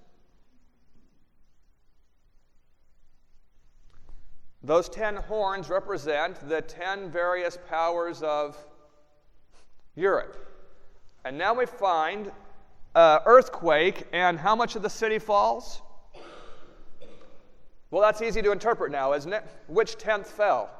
Those 4.62 4.88
ten 4.88 5.16
horns 5.16 5.68
represent 5.68 6.48
the 6.48 6.62
ten 6.62 7.11
various 7.11 7.59
powers 7.68 8.22
of 8.22 8.57
Europe. 9.94 10.38
And 11.26 11.37
now 11.37 11.52
we 11.52 11.66
find 11.66 12.33
an 12.94 13.20
earthquake, 13.26 14.07
and 14.14 14.38
how 14.38 14.57
much 14.57 14.74
of 14.74 14.80
the 14.80 14.88
city 14.88 15.18
falls? 15.18 15.83
Well, 17.90 18.00
that's 18.00 18.22
easy 18.22 18.40
to 18.40 18.52
interpret 18.52 18.90
now, 18.90 19.12
isn't 19.12 19.35
it? 19.35 19.44
Which 19.66 19.98
tenth 19.98 20.30
fell? 20.30 20.70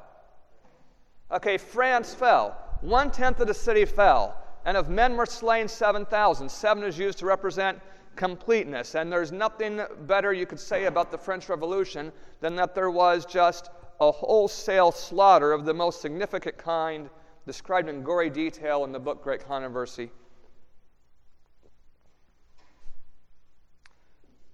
Okay, 1.31 1.57
France 1.57 2.13
fell. 2.13 2.57
One 2.81 3.11
tenth 3.11 3.39
of 3.39 3.47
the 3.47 3.53
city 3.53 3.85
fell. 3.85 4.37
And 4.65 4.77
of 4.77 4.89
men 4.89 5.15
were 5.15 5.25
slain 5.25 5.67
7,000. 5.67 6.49
Seven 6.49 6.83
is 6.83 6.97
used 6.97 7.19
to 7.19 7.25
represent 7.25 7.79
completeness. 8.15 8.95
And 8.95 9.11
there's 9.11 9.31
nothing 9.31 9.81
better 10.01 10.33
you 10.33 10.45
could 10.45 10.59
say 10.59 10.85
about 10.85 11.11
the 11.11 11.17
French 11.17 11.49
Revolution 11.49 12.11
than 12.41 12.55
that 12.55 12.75
there 12.75 12.89
was 12.89 13.25
just 13.25 13.69
a 13.99 14.11
wholesale 14.11 14.91
slaughter 14.91 15.51
of 15.51 15.65
the 15.65 15.73
most 15.73 16.01
significant 16.01 16.57
kind, 16.57 17.09
described 17.45 17.89
in 17.89 18.03
gory 18.03 18.29
detail 18.29 18.83
in 18.83 18.91
the 18.91 18.99
book 18.99 19.23
Great 19.23 19.45
Controversy. 19.45 20.11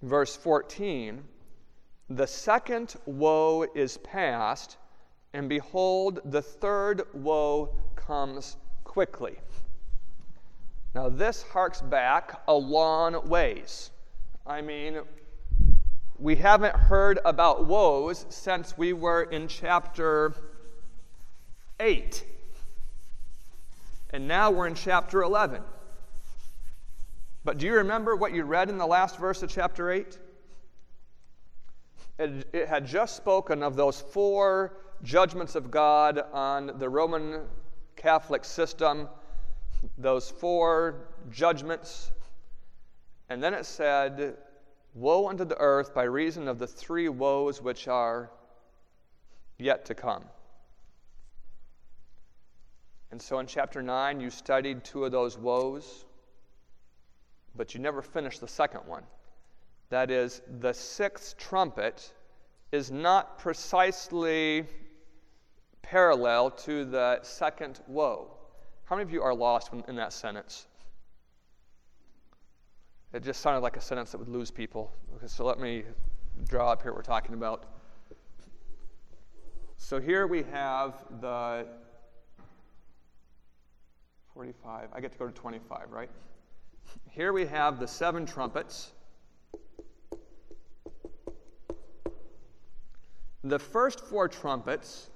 Verse 0.02 0.36
14 0.36 1.22
The 2.10 2.26
second 2.26 2.96
woe 3.06 3.66
is 3.74 3.98
past, 3.98 4.76
and 5.34 5.48
behold, 5.48 6.20
the 6.24 6.42
third 6.42 7.02
woe 7.14 7.74
comes 7.96 8.56
quickly. 8.84 9.38
Now, 10.94 11.08
this 11.08 11.42
harks 11.42 11.80
back 11.80 12.42
a 12.46 12.54
long 12.54 13.28
ways. 13.28 13.90
I 14.46 14.60
mean, 14.60 15.00
we 16.18 16.36
haven't 16.36 16.76
heard 16.76 17.18
about 17.24 17.66
woes 17.66 18.26
since 18.28 18.76
we 18.76 18.92
were 18.92 19.22
in 19.22 19.48
chapter 19.48 20.34
8. 21.80 22.24
And 24.10 24.28
now 24.28 24.50
we're 24.50 24.66
in 24.66 24.74
chapter 24.74 25.22
11. 25.22 25.62
But 27.44 27.58
do 27.58 27.66
you 27.66 27.74
remember 27.74 28.14
what 28.14 28.32
you 28.32 28.44
read 28.44 28.68
in 28.68 28.76
the 28.76 28.86
last 28.86 29.18
verse 29.18 29.42
of 29.42 29.50
chapter 29.50 29.90
8? 29.90 30.18
It, 32.18 32.48
it, 32.52 32.68
had 32.68 32.86
just 32.86 33.16
spoken 33.16 33.62
of 33.62 33.74
those 33.74 34.00
four 34.00 34.76
judgments 35.02 35.54
of 35.54 35.70
God 35.70 36.22
on 36.32 36.78
the 36.78 36.88
Roman 36.88 37.42
Catholic 37.96 38.44
system, 38.44 39.08
those 39.98 40.30
four 40.30 41.08
judgments. 41.30 42.12
And 43.28 43.42
then 43.42 43.54
it 43.54 43.66
said, 43.66 44.36
Woe 44.94 45.28
unto 45.28 45.44
the 45.44 45.56
earth 45.58 45.94
by 45.94 46.02
reason 46.02 46.48
of 46.48 46.58
the 46.58 46.66
three 46.66 47.08
woes 47.08 47.62
which 47.62 47.88
are 47.88 48.30
yet 49.58 49.86
to 49.86 49.94
come. 49.94 50.24
And 53.10 53.20
so 53.20 53.38
in 53.38 53.46
chapter 53.46 53.82
9, 53.82 54.20
you 54.20 54.30
studied 54.30 54.84
two 54.84 55.04
of 55.04 55.12
those 55.12 55.38
woes, 55.38 56.04
but 57.54 57.74
you 57.74 57.80
never 57.80 58.02
finished 58.02 58.40
the 58.40 58.48
second 58.48 58.80
one. 58.86 59.02
That 59.90 60.10
is, 60.10 60.40
the 60.60 60.72
sixth 60.72 61.36
trumpet 61.36 62.12
is 62.70 62.90
not 62.90 63.38
precisely 63.38 64.66
parallel 65.82 66.50
to 66.50 66.84
the 66.84 67.20
second 67.22 67.80
woe. 67.86 68.30
How 68.84 68.96
many 68.96 69.04
of 69.04 69.12
you 69.12 69.22
are 69.22 69.34
lost 69.34 69.70
in 69.88 69.96
that 69.96 70.12
sentence? 70.12 70.66
It 73.12 73.22
just 73.22 73.40
sounded 73.40 73.60
like 73.60 73.76
a 73.76 73.80
sentence 73.80 74.12
that 74.12 74.18
would 74.18 74.28
lose 74.28 74.50
people. 74.50 74.90
Okay, 75.16 75.26
so 75.26 75.44
let 75.44 75.60
me 75.60 75.84
draw 76.48 76.72
up 76.72 76.82
here 76.82 76.92
what 76.92 76.98
we're 76.98 77.02
talking 77.02 77.34
about. 77.34 77.64
So 79.76 80.00
here 80.00 80.26
we 80.26 80.44
have 80.44 80.94
the 81.20 81.66
45. 84.32 84.88
I 84.92 85.00
get 85.00 85.12
to 85.12 85.18
go 85.18 85.26
to 85.26 85.32
25, 85.32 85.90
right? 85.90 86.08
Here 87.10 87.32
we 87.32 87.44
have 87.46 87.78
the 87.78 87.86
seven 87.86 88.24
trumpets. 88.24 88.92
The 93.44 93.58
first 93.58 94.00
four 94.00 94.28
trumpets 94.28 95.10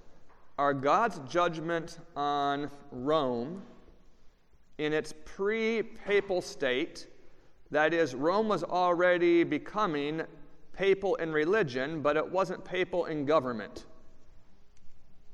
are 0.58 0.72
God's 0.72 1.18
judgment 1.30 1.98
on 2.16 2.70
Rome 2.90 3.62
in 4.78 4.92
its 4.92 5.12
pre 5.24 5.82
papal 5.82 6.40
state. 6.40 7.08
That 7.70 7.92
is, 7.92 8.14
Rome 8.14 8.48
was 8.48 8.62
already 8.62 9.44
becoming 9.44 10.22
papal 10.72 11.16
in 11.16 11.32
religion, 11.32 12.00
but 12.00 12.16
it 12.16 12.30
wasn't 12.30 12.64
papal 12.64 13.06
in 13.06 13.24
government. 13.24 13.86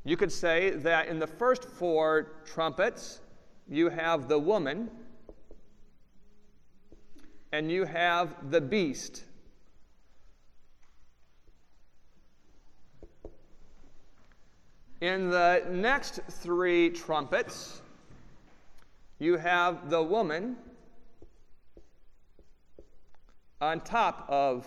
You 0.05 0.17
could 0.17 0.33
say 0.33 0.71
that 0.71 1.09
in 1.09 1.19
the 1.19 1.27
first 1.27 1.65
four 1.65 2.33
trumpets, 2.45 3.21
you 3.69 3.89
have 3.89 4.29
the 4.29 4.39
woman 4.39 4.91
and 7.53 7.71
you 7.71 7.85
have 7.85 8.51
the 8.51 8.61
beast. 8.61 9.25
In 15.03 15.31
the 15.31 15.65
next 15.69 16.21
three 16.31 16.89
trumpets, 16.89 17.83
you 19.19 19.37
have 19.37 19.91
the 19.91 20.01
woman 20.01 20.55
on 23.61 23.81
top 23.81 24.25
of 24.29 24.65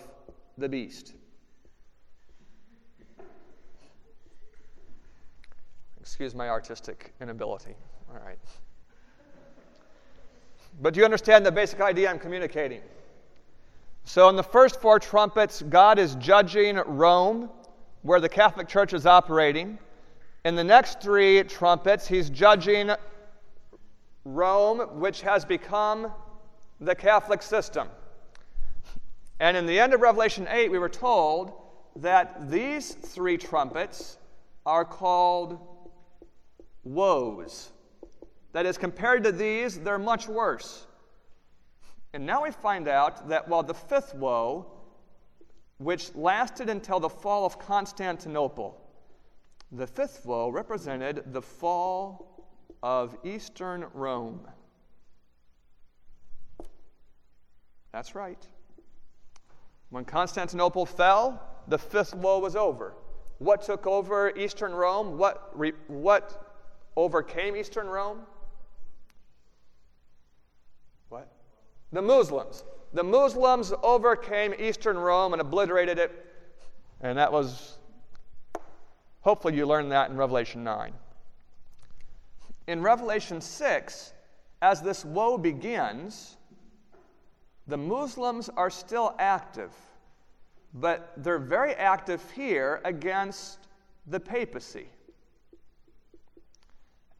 the 0.58 0.68
beast. 0.68 1.14
Excuse 6.02 6.36
my 6.36 6.50
artistic 6.50 7.14
inability. 7.22 7.76
All 8.10 8.20
right. 8.20 8.38
But 10.82 10.94
do 10.94 11.00
you 11.00 11.06
understand 11.06 11.46
the 11.46 11.52
basic 11.54 11.80
idea 11.80 12.10
I'm 12.10 12.20
communicating? 12.20 12.82
So, 14.04 14.28
in 14.28 14.36
the 14.36 14.44
first 14.44 14.82
four 14.82 15.00
trumpets, 15.00 15.62
God 15.62 15.98
is 15.98 16.16
judging 16.16 16.76
Rome, 16.76 17.50
where 18.02 18.20
the 18.20 18.28
Catholic 18.28 18.68
Church 18.68 18.92
is 18.92 19.06
operating. 19.06 19.80
In 20.46 20.54
the 20.54 20.64
next 20.64 21.02
three 21.02 21.42
trumpets, 21.42 22.08
he's 22.08 22.30
judging 22.30 22.92
Rome, 24.26 25.00
which 25.00 25.22
has 25.22 25.44
become 25.44 26.14
the 26.80 26.94
Catholic 26.94 27.42
system. 27.42 27.90
And 29.40 29.58
in 29.58 29.66
the 29.66 29.80
end 29.80 29.96
of 29.96 30.02
Revelation 30.02 30.48
8, 30.48 30.70
we 30.70 30.78
were 30.78 30.88
told 30.88 31.54
that 31.96 32.52
these 32.52 32.94
three 32.94 33.40
trumpets 33.40 34.20
are 34.68 34.86
called 34.86 35.58
woes. 36.84 37.72
That 38.54 38.68
is, 38.68 38.78
compared 38.78 39.24
to 39.24 39.32
these, 39.32 39.80
they're 39.80 39.98
much 39.98 40.28
worse. 40.28 40.86
And 42.14 42.24
now 42.24 42.44
we 42.44 42.52
find 42.52 42.88
out 42.88 43.30
that 43.30 43.48
while 43.48 43.64
the 43.64 43.74
fifth 43.74 44.14
woe, 44.14 44.68
which 45.80 46.14
lasted 46.14 46.70
until 46.70 47.00
the 47.00 47.10
fall 47.10 47.48
of 47.48 47.58
Constantinople, 47.58 48.85
the 49.72 49.88
fifth 49.88 50.26
woe 50.26 50.50
represented 50.50 51.34
the 51.34 51.42
fall 51.42 52.48
of 52.84 53.18
Eastern 53.24 53.86
Rome. 53.94 54.48
That's 57.92 58.14
right. 58.14 58.46
When 59.90 60.06
Constantinople 60.06 60.86
fell, 60.86 61.42
the 61.68 61.78
fifth 61.78 62.14
woe 62.14 62.40
was 62.40 62.56
over. 62.56 62.94
What 63.40 63.64
took 63.64 63.88
over 63.88 64.30
Eastern 64.38 64.74
Rome? 64.74 65.18
What, 65.18 65.52
re, 65.58 65.74
what 65.88 66.58
overcame 66.96 67.56
Eastern 67.56 67.88
Rome? 67.88 68.20
What? 71.10 71.32
The 71.92 72.02
Muslims. 72.02 72.64
The 72.94 73.04
Muslims 73.04 73.74
overcame 73.84 74.54
Eastern 74.58 74.98
Rome 74.98 75.34
and 75.34 75.42
obliterated 75.42 76.00
it, 76.00 76.12
and 77.02 77.18
that 77.18 77.32
was 77.32 77.78
Hopefully, 79.26 79.56
you 79.56 79.66
learned 79.66 79.92
that 79.92 80.12
in 80.12 80.18
Revelation 80.18 80.64
9. 80.64 80.94
In 82.68 82.84
Revelation 82.84 83.42
6, 83.42 84.14
as 84.62 84.82
this 84.84 85.04
woe 85.04 85.40
begins, 85.40 86.38
the 87.66 87.76
Muslims 87.76 88.50
are 88.50 88.70
still 88.70 89.16
active, 89.18 89.72
but 90.76 91.12
they're 91.18 91.40
very 91.40 91.74
active 91.74 92.22
here 92.36 92.82
against 92.86 93.58
the 94.06 94.20
papacy. 94.20 94.88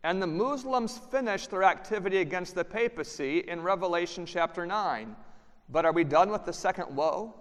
And 0.04 0.22
the 0.22 0.28
Muslims 0.28 1.00
finish 1.00 1.48
their 1.48 1.64
activity 1.64 2.18
against 2.18 2.54
the 2.54 2.64
papacy 2.64 3.40
in 3.40 3.64
Revelation 3.64 4.28
chapter 4.28 4.68
9. 4.68 5.16
But 5.70 5.86
are 5.86 5.92
we 5.92 6.04
done 6.04 6.30
with 6.30 6.46
the 6.46 6.54
second 6.54 6.96
woe? 6.96 7.34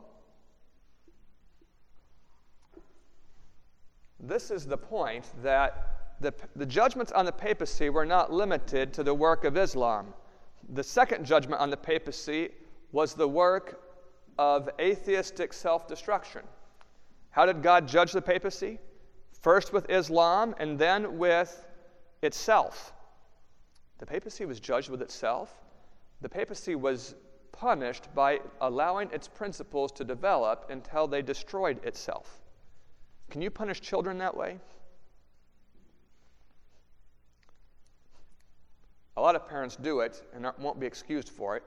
This 4.20 4.50
is 4.50 4.66
the 4.66 4.77
point 4.77 5.24
that 5.42 5.94
the, 6.20 6.33
the 6.57 6.66
judgments 6.66 7.12
on 7.12 7.24
the 7.24 7.33
papacy 7.33 7.90
were 7.90 8.07
not 8.07 8.33
limited 8.33 8.92
to 8.94 9.03
the 9.03 9.14
work 9.14 9.44
of 9.44 9.57
Islam. 9.57 10.14
The 10.72 10.83
second 10.83 11.27
judgment 11.27 11.61
on 11.61 11.70
the 11.70 11.77
papacy 11.77 12.50
was 12.92 13.14
the 13.14 13.29
work 13.29 13.81
of 14.38 14.70
atheistic 14.81 15.53
self 15.53 15.87
destruction. 15.87 16.42
How 17.31 17.46
did 17.46 17.62
God 17.62 17.88
judge 17.88 18.12
the 18.12 18.22
papacy? 18.22 18.79
First 19.40 19.72
with 19.72 19.90
Islam 19.90 20.55
and 20.59 20.79
then 20.79 21.18
with 21.18 21.66
itself. 22.22 22.92
The 23.98 24.07
papacy 24.07 24.44
was 24.46 24.61
judged 24.61 24.88
with 24.88 25.03
itself. 25.03 25.62
The 26.20 26.29
papacy 26.29 26.74
was 26.74 27.14
punished 27.53 28.09
by 28.14 28.40
allowing 28.61 29.11
its 29.11 29.29
principles 29.29 29.92
to 29.92 30.05
develop 30.05 30.66
until 30.70 31.07
they 31.07 31.22
destroyed 31.22 31.85
itself. 31.85 32.40
Can 33.30 33.42
you 33.42 33.50
punish 33.50 33.80
children 33.80 34.18
that 34.18 34.37
way? 34.37 34.58
A 39.16 39.20
lot 39.20 39.37
of 39.37 39.48
parents 39.48 39.76
do 39.76 40.00
it 40.00 40.22
and 40.34 40.46
won't 40.58 40.80
be 40.80 40.87
excused 40.87 41.28
for 41.28 41.56
it. 41.56 41.62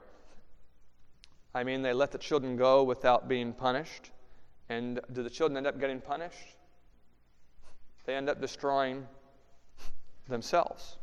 I 1.54 1.64
mean, 1.64 1.82
they 1.82 1.92
let 1.92 2.12
the 2.12 2.18
children 2.18 2.56
go 2.56 2.84
without 2.84 3.28
being 3.28 3.52
punished. 3.52 4.10
And 4.68 5.00
do 5.12 5.22
the 5.22 5.30
children 5.30 5.56
end 5.56 5.66
up 5.66 5.80
getting 5.80 6.00
punished? 6.00 6.56
They 8.04 8.14
end 8.14 8.28
up 8.28 8.40
destroying 8.40 9.06
themselves. 10.28 10.96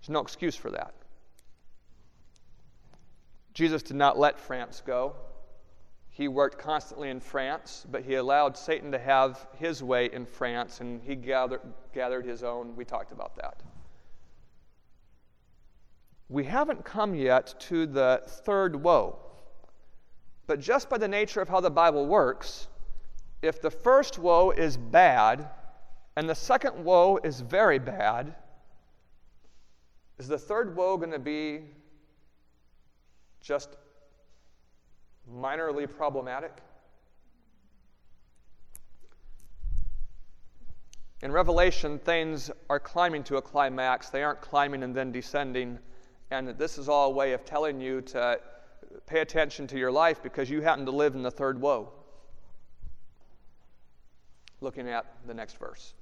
There's 0.00 0.10
no 0.10 0.20
excuse 0.20 0.54
for 0.54 0.70
that. 0.70 0.94
Jesus 3.52 3.82
did 3.82 3.96
not 3.96 4.18
let 4.18 4.38
France 4.38 4.82
go. 4.86 5.16
He 6.10 6.28
worked 6.28 6.58
constantly 6.58 7.08
in 7.08 7.20
France, 7.20 7.86
but 7.90 8.02
he 8.02 8.16
allowed 8.16 8.56
Satan 8.56 8.92
to 8.92 8.98
have 8.98 9.46
his 9.58 9.82
way 9.82 10.06
in 10.12 10.26
France, 10.26 10.80
and 10.80 11.00
he 11.02 11.14
gathered, 11.14 11.60
gathered 11.94 12.26
his 12.26 12.42
own. 12.42 12.76
We 12.76 12.84
talked 12.84 13.12
about 13.12 13.36
that 13.36 13.62
we 16.30 16.44
haven't 16.44 16.84
come 16.84 17.14
yet 17.14 17.54
to 17.58 17.86
the 17.86 18.22
third 18.24 18.76
woe. 18.76 19.18
But 20.46 20.60
just 20.60 20.88
by 20.88 20.96
the 20.96 21.08
nature 21.08 21.40
of 21.40 21.48
how 21.48 21.60
the 21.60 21.70
Bible 21.70 22.06
works, 22.06 22.68
if 23.42 23.60
the 23.60 23.70
first 23.70 24.18
woe 24.18 24.52
is 24.52 24.76
bad 24.76 25.50
and 26.16 26.28
the 26.28 26.34
second 26.34 26.84
woe 26.84 27.18
is 27.24 27.40
very 27.40 27.80
bad, 27.80 28.36
is 30.18 30.28
the 30.28 30.38
third 30.38 30.76
woe 30.76 30.96
going 30.96 31.10
to 31.10 31.18
be 31.18 31.62
just 33.40 33.70
minorly 35.34 35.86
problematic? 35.86 36.52
In 41.22 41.32
Revelation, 41.32 41.98
things 41.98 42.50
are 42.70 42.80
climbing 42.80 43.24
to 43.24 43.36
a 43.36 43.42
climax. 43.42 44.08
They 44.08 44.22
aren't 44.22 44.40
climbing 44.40 44.82
and 44.82 44.94
then 44.94 45.12
descending 45.12 45.78
and 46.30 46.48
this 46.50 46.78
is 46.78 46.88
all 46.88 47.10
a 47.10 47.14
way 47.14 47.32
of 47.32 47.44
telling 47.44 47.80
you 47.80 48.00
to 48.00 48.38
pay 49.06 49.20
attention 49.20 49.66
to 49.68 49.78
your 49.78 49.90
life 49.90 50.22
because 50.22 50.48
you 50.48 50.60
happen 50.60 50.84
to 50.86 50.92
live 50.92 51.14
in 51.14 51.22
the 51.22 51.30
third 51.30 51.60
woe. 51.60 51.92
Looking 54.60 54.88
at 54.88 55.06
the 55.26 55.34
next 55.34 55.58
verse. 55.58 55.94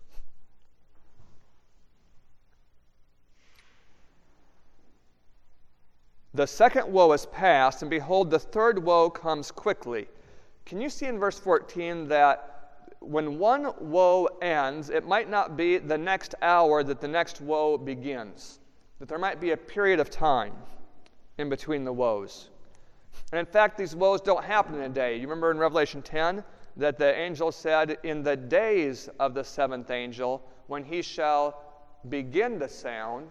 The 6.35 6.47
second 6.47 6.93
woe 6.93 7.13
is 7.13 7.27
past, 7.27 7.83
and 7.83 7.91
behold, 7.91 8.31
the 8.31 8.39
third 8.39 8.83
woe 8.83 9.11
comes 9.11 9.51
quickly. 9.51 10.07
Can 10.67 10.81
you 10.81 10.89
see 10.89 11.07
in 11.07 11.19
verse 11.19 11.39
14 11.39 12.09
that 12.09 12.95
when 13.01 13.39
one 13.39 13.73
woe 13.81 14.29
ends, 14.43 14.91
it 14.91 15.07
might 15.07 15.31
not 15.31 15.57
be 15.57 15.79
the 15.79 15.97
next 15.97 16.35
hour 16.43 16.83
that 16.83 17.01
the 17.01 17.09
next 17.09 17.41
woe 17.41 17.79
begins? 17.79 18.59
that 18.99 19.09
there 19.09 19.19
might 19.19 19.41
be 19.41 19.53
a 19.53 19.57
period 19.57 20.01
of 20.01 20.11
time 20.11 20.53
in 21.39 21.49
between 21.49 21.85
the 21.85 21.93
woes. 21.93 22.49
And 23.33 23.39
in 23.39 23.47
fact, 23.47 23.79
these 23.79 23.95
woes 23.95 24.21
don't 24.21 24.45
happen 24.45 24.75
in 24.77 24.83
a 24.83 24.89
day. 24.89 25.17
You 25.17 25.23
remember 25.23 25.51
in 25.51 25.59
Revelation 25.59 26.03
10 26.03 26.43
that 26.77 26.99
the 26.99 27.17
angel 27.17 27.53
said, 27.53 27.99
In 28.03 28.23
the 28.23 28.37
days 28.37 29.09
of 29.21 29.35
the 29.35 29.45
seventh 29.45 29.91
angel, 29.91 30.43
when 30.67 30.85
he 30.85 31.03
shall 31.03 31.63
begin 32.09 32.59
to 32.61 32.69
sound. 32.69 33.29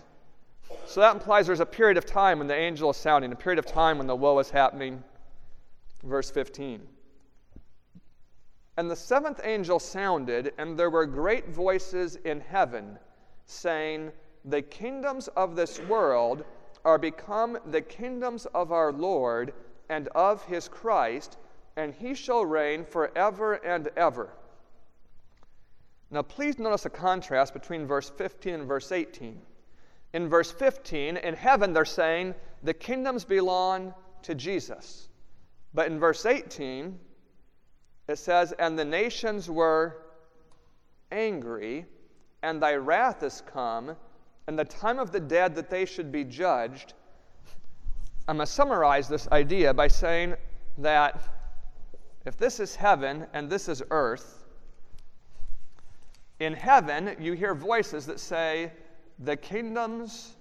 So 0.86 1.02
that 1.02 1.16
implies 1.16 1.48
there's 1.48 1.60
a 1.60 1.66
period 1.66 1.98
of 1.98 2.06
time 2.06 2.40
when 2.40 2.48
the 2.48 2.56
angel 2.56 2.90
is 2.90 2.98
sounding, 2.98 3.32
a 3.32 3.36
period 3.36 3.60
of 3.60 3.66
time 3.66 3.98
when 3.98 4.08
the 4.08 4.16
woe 4.16 4.40
is 4.40 4.50
happening. 4.50 5.04
Verse 6.04 6.30
15. 6.30 6.82
And 8.78 8.92
the 8.92 8.96
seventh 8.96 9.42
angel 9.44 9.80
sounded, 9.80 10.54
and 10.58 10.78
there 10.78 10.90
were 10.90 11.06
great 11.06 11.50
voices 11.50 12.16
in 12.24 12.40
heaven 12.40 13.00
saying, 13.46 14.12
the 14.46 14.62
kingdoms 14.62 15.28
of 15.30 15.56
this 15.56 15.80
world 15.82 16.46
are 16.86 16.98
become 16.98 17.58
the 17.66 17.82
kingdoms 17.82 18.46
of 18.48 18.72
our 18.72 18.94
Lord 18.94 19.54
and 19.90 20.08
of 20.10 20.44
his 20.46 20.68
Christ, 20.68 21.38
and 21.76 21.94
he 21.94 22.14
shall 22.14 22.46
reign 22.46 22.86
forever 22.86 23.56
and 23.56 23.90
ever. 23.98 24.30
Now, 26.12 26.22
please 26.22 26.60
notice 26.60 26.86
a 26.86 26.90
contrast 26.90 27.54
between 27.54 27.86
verse 27.86 28.10
15 28.10 28.54
and 28.54 28.68
verse 28.68 28.92
18. 28.92 29.42
In 30.18 30.30
verse 30.30 30.50
15, 30.52 31.18
in 31.18 31.36
heaven, 31.36 31.74
they're 31.74 31.86
saying 31.86 32.34
the 32.64 32.74
kingdoms 32.74 33.24
belong 33.24 33.94
to 34.24 34.34
Jesus. 34.34 35.10
But 35.76 35.92
in 35.92 36.00
verse 36.00 36.26
18, 36.26 36.98
it 38.08 38.18
says, 38.18 38.52
And 38.58 38.80
the 38.80 38.84
nations 38.84 39.48
were 39.48 39.96
angry, 41.12 41.86
and 42.42 42.60
thy 42.60 42.74
wrath 42.78 43.22
is 43.22 43.44
come, 43.54 43.96
and 44.48 44.58
the 44.58 44.66
time 44.66 44.98
of 44.98 45.12
the 45.12 45.20
dead 45.20 45.54
that 45.54 45.70
they 45.70 45.86
should 45.86 46.12
be 46.12 46.24
judged, 46.24 46.96
I'm 48.28 48.38
going 48.38 48.48
to 48.48 48.52
summarize 48.52 49.08
this 49.08 49.28
idea 49.28 49.72
by 49.72 49.88
saying 49.88 50.34
that 50.80 51.22
if 52.26 52.38
this 52.38 52.60
is 52.60 52.76
heaven 52.76 53.28
and 53.34 53.52
this 53.52 53.70
is 53.70 53.84
earth, 53.92 54.48
in 56.40 56.54
heaven 56.54 57.18
you 57.20 57.34
hear 57.34 57.54
voices 57.54 58.08
that 58.08 58.20
say, 58.20 58.72
the 59.20 59.36
kingdoms 59.36 60.36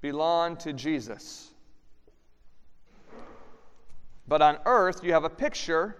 belong 0.00 0.56
to 0.58 0.72
Jesus. 0.72 1.50
But 4.26 4.42
on 4.42 4.58
earth, 4.66 5.02
you 5.02 5.12
have 5.12 5.24
a 5.24 5.30
picture 5.30 5.96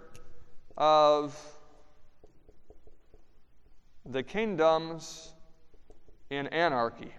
of 0.77 1.37
the 4.05 4.23
kingdoms 4.23 5.33
in 6.31 6.47
anarchy 6.49 7.13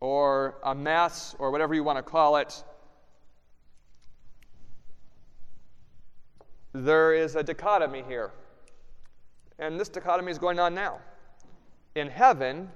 or 0.00 0.56
a 0.64 0.74
mess 0.74 1.34
or 1.38 1.50
whatever 1.50 1.74
you 1.74 1.82
want 1.82 1.96
to 1.96 2.02
call 2.02 2.36
it. 2.36 2.62
There 6.74 7.14
is 7.14 7.36
a 7.36 7.42
dichotomy 7.42 8.02
here. 8.06 8.32
And 9.58 9.80
this 9.80 9.88
dichotomy 9.88 10.30
is 10.30 10.38
going 10.38 10.58
on 10.58 10.74
now. 10.74 10.98
In 11.94 12.08
heaven, 12.08 12.70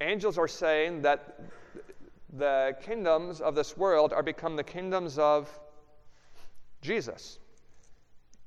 angels 0.00 0.36
are 0.36 0.48
saying 0.48 1.02
that 1.02 1.40
the 2.36 2.76
kingdoms 2.82 3.40
of 3.40 3.54
this 3.54 3.76
world 3.76 4.12
are 4.12 4.22
become 4.22 4.56
the 4.56 4.64
kingdoms 4.64 5.18
of 5.18 5.58
Jesus. 6.82 7.38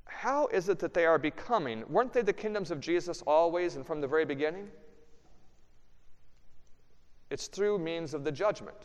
How 0.05 0.47
is 0.47 0.69
it 0.69 0.77
that 0.79 0.93
they 0.93 1.05
are 1.05 1.17
becoming? 1.17 1.83
Weren't 1.89 2.13
they 2.13 2.21
the 2.21 2.33
kingdoms 2.33 2.69
of 2.69 2.79
Jesus 2.79 3.23
always 3.25 3.75
and 3.75 3.85
from 3.85 4.01
the 4.01 4.07
very 4.07 4.25
beginning? 4.25 4.67
It's 7.31 7.47
through 7.47 7.79
means 7.79 8.13
of 8.13 8.23
the 8.23 8.31
judgment. 8.31 8.77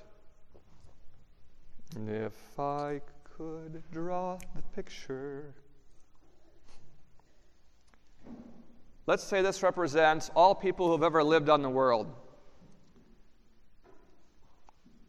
And 1.97 2.09
If 2.09 2.59
I 2.59 3.01
could 3.25 3.83
draw 3.93 4.39
the 4.55 4.63
picture. 4.75 5.53
Let's 9.07 9.23
say 9.23 9.43
this 9.43 9.63
represents 9.63 10.31
all 10.35 10.55
people 10.55 10.87
who 10.87 10.93
have 10.93 11.03
ever 11.03 11.23
lived 11.23 11.49
on 11.49 11.63
the 11.63 11.71
world. 11.71 12.13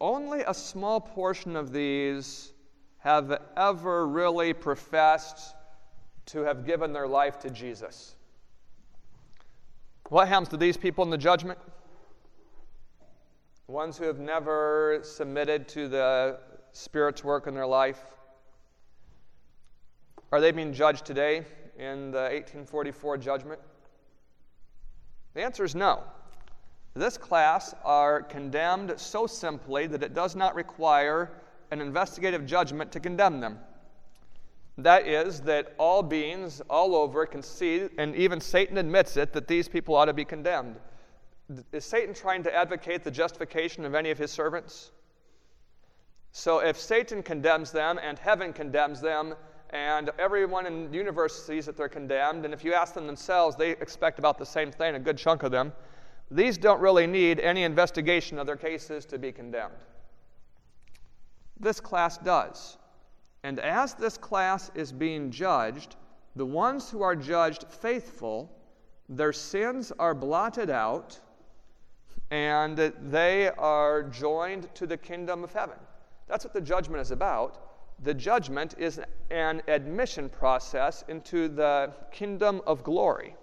Only 0.00 0.42
a 0.46 0.54
small 0.54 1.00
portion 1.00 1.56
of 1.56 1.72
these 1.72 2.52
have 2.98 3.40
ever 3.56 4.06
really 4.06 4.52
professed 4.52 5.54
to 6.26 6.40
have 6.40 6.64
given 6.64 6.92
their 6.92 7.08
life 7.08 7.40
to 7.40 7.50
Jesus. 7.50 8.14
What 10.08 10.28
happens 10.28 10.48
to 10.50 10.56
these 10.56 10.76
people 10.76 11.04
in 11.04 11.10
the 11.10 11.18
judgment? 11.18 11.58
ones 13.68 13.98
who 13.98 14.04
have 14.04 14.18
never 14.18 14.98
submitted 15.02 15.68
to 15.68 15.88
the 15.88 16.38
Spirit's 16.72 17.22
work 17.22 17.46
in 17.46 17.54
their 17.54 17.66
life? 17.66 18.00
Are 20.32 20.40
they 20.40 20.52
being 20.52 20.72
judged 20.72 21.04
today 21.04 21.44
in 21.78 22.10
the 22.10 22.22
1844 22.22 23.18
judgment? 23.18 23.60
The 25.38 25.44
answer 25.44 25.62
is 25.62 25.76
no. 25.76 26.02
This 26.94 27.16
class 27.16 27.72
are 27.84 28.22
condemned 28.22 28.94
so 28.96 29.28
simply 29.28 29.86
that 29.86 30.02
it 30.02 30.12
does 30.12 30.34
not 30.34 30.56
require 30.56 31.30
an 31.70 31.80
investigative 31.80 32.44
judgment 32.44 32.90
to 32.90 32.98
condemn 32.98 33.38
them. 33.38 33.60
That 34.78 35.06
is, 35.06 35.40
that 35.42 35.76
all 35.78 36.02
beings 36.02 36.60
all 36.68 36.96
over 36.96 37.24
can 37.24 37.44
see, 37.44 37.86
and 37.98 38.16
even 38.16 38.40
Satan 38.40 38.78
admits 38.78 39.16
it, 39.16 39.32
that 39.32 39.46
these 39.46 39.68
people 39.68 39.94
ought 39.94 40.06
to 40.06 40.12
be 40.12 40.24
condemned. 40.24 40.74
Is 41.70 41.84
Satan 41.84 42.14
trying 42.14 42.42
to 42.42 42.52
advocate 42.52 43.04
the 43.04 43.10
justification 43.12 43.84
of 43.84 43.94
any 43.94 44.10
of 44.10 44.18
his 44.18 44.32
servants? 44.32 44.90
So 46.32 46.58
if 46.58 46.76
Satan 46.76 47.22
condemns 47.22 47.70
them 47.70 48.00
and 48.02 48.18
heaven 48.18 48.52
condemns 48.52 49.00
them, 49.00 49.36
and 49.70 50.10
everyone 50.18 50.66
in 50.66 50.90
the 50.90 50.96
universe 50.96 51.44
sees 51.44 51.66
that 51.66 51.76
they're 51.76 51.88
condemned, 51.88 52.44
and 52.44 52.54
if 52.54 52.64
you 52.64 52.72
ask 52.72 52.94
them 52.94 53.06
themselves, 53.06 53.56
they 53.56 53.70
expect 53.72 54.18
about 54.18 54.38
the 54.38 54.46
same 54.46 54.70
thing, 54.70 54.94
a 54.94 54.98
good 54.98 55.18
chunk 55.18 55.42
of 55.42 55.50
them. 55.50 55.72
These 56.30 56.58
don't 56.58 56.80
really 56.80 57.06
need 57.06 57.40
any 57.40 57.64
investigation 57.64 58.38
of 58.38 58.46
their 58.46 58.56
cases 58.56 59.04
to 59.06 59.18
be 59.18 59.32
condemned. 59.32 59.74
This 61.60 61.80
class 61.80 62.18
does. 62.18 62.78
And 63.42 63.60
as 63.60 63.94
this 63.94 64.16
class 64.16 64.70
is 64.74 64.92
being 64.92 65.30
judged, 65.30 65.96
the 66.36 66.46
ones 66.46 66.90
who 66.90 67.02
are 67.02 67.16
judged 67.16 67.64
faithful, 67.68 68.50
their 69.08 69.32
sins 69.32 69.92
are 69.98 70.14
blotted 70.14 70.70
out 70.70 71.18
and 72.30 72.76
they 72.76 73.48
are 73.56 74.02
joined 74.02 74.72
to 74.74 74.86
the 74.86 74.96
kingdom 74.96 75.42
of 75.42 75.52
heaven. 75.52 75.78
That's 76.26 76.44
what 76.44 76.52
the 76.52 76.60
judgment 76.60 77.00
is 77.00 77.10
about. 77.10 77.67
The 78.00 78.14
judgment 78.14 78.74
is 78.78 79.00
an 79.30 79.62
admission 79.66 80.28
process 80.28 81.04
into 81.08 81.48
the 81.48 81.92
kingdom 82.12 82.62
of 82.66 82.84
glory. 82.84 83.34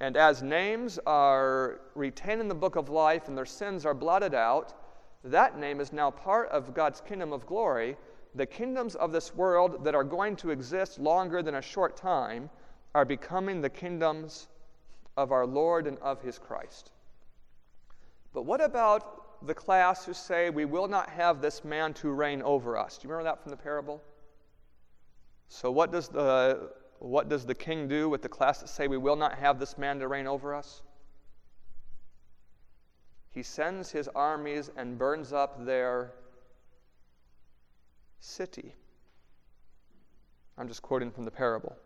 And 0.00 0.16
as 0.16 0.42
names 0.42 0.98
are 1.06 1.80
retained 1.94 2.40
in 2.40 2.48
the 2.48 2.54
book 2.54 2.76
of 2.76 2.88
life 2.88 3.28
and 3.28 3.36
their 3.36 3.46
sins 3.46 3.84
are 3.84 3.94
blotted 3.94 4.34
out, 4.34 4.74
that 5.24 5.58
name 5.58 5.80
is 5.80 5.92
now 5.92 6.10
part 6.10 6.48
of 6.50 6.72
God's 6.72 7.00
kingdom 7.00 7.32
of 7.32 7.46
glory. 7.46 7.96
The 8.34 8.46
kingdoms 8.46 8.94
of 8.94 9.12
this 9.12 9.34
world 9.34 9.84
that 9.84 9.94
are 9.94 10.04
going 10.04 10.36
to 10.36 10.50
exist 10.50 10.98
longer 10.98 11.42
than 11.42 11.56
a 11.56 11.62
short 11.62 11.96
time 11.96 12.48
are 12.94 13.04
becoming 13.04 13.60
the 13.60 13.70
kingdoms 13.70 14.48
of 15.16 15.32
our 15.32 15.46
Lord 15.46 15.86
and 15.86 15.98
of 15.98 16.22
his 16.22 16.38
Christ. 16.38 16.90
But 18.32 18.42
what 18.42 18.62
about 18.62 19.25
the 19.42 19.54
class 19.54 20.04
who 20.04 20.14
say, 20.14 20.50
We 20.50 20.64
will 20.64 20.88
not 20.88 21.10
have 21.10 21.40
this 21.40 21.64
man 21.64 21.94
to 21.94 22.10
reign 22.10 22.42
over 22.42 22.76
us? 22.76 22.98
Do 22.98 23.06
you 23.06 23.12
remember 23.12 23.30
that 23.30 23.42
from 23.42 23.50
the 23.50 23.56
parable? 23.56 24.02
So, 25.48 25.70
what 25.70 25.92
does 25.92 26.08
the, 26.08 26.70
what 26.98 27.28
does 27.28 27.46
the 27.46 27.54
king 27.54 27.88
do 27.88 28.08
with 28.08 28.22
the 28.22 28.28
class 28.28 28.58
that 28.60 28.68
say, 28.68 28.88
We 28.88 28.98
will 28.98 29.16
not 29.16 29.38
have 29.38 29.58
this 29.58 29.78
man 29.78 29.98
to 30.00 30.08
reign 30.08 30.26
over 30.26 30.54
us? 30.54 30.82
He 33.30 33.42
sends 33.42 33.90
his 33.90 34.08
armies 34.14 34.70
and 34.76 34.98
burns 34.98 35.32
up 35.32 35.66
their 35.66 36.12
city. 38.18 38.74
I'm 40.56 40.68
just 40.68 40.80
quoting 40.82 41.10
from 41.10 41.24
the 41.24 41.30
parable. 41.30 41.76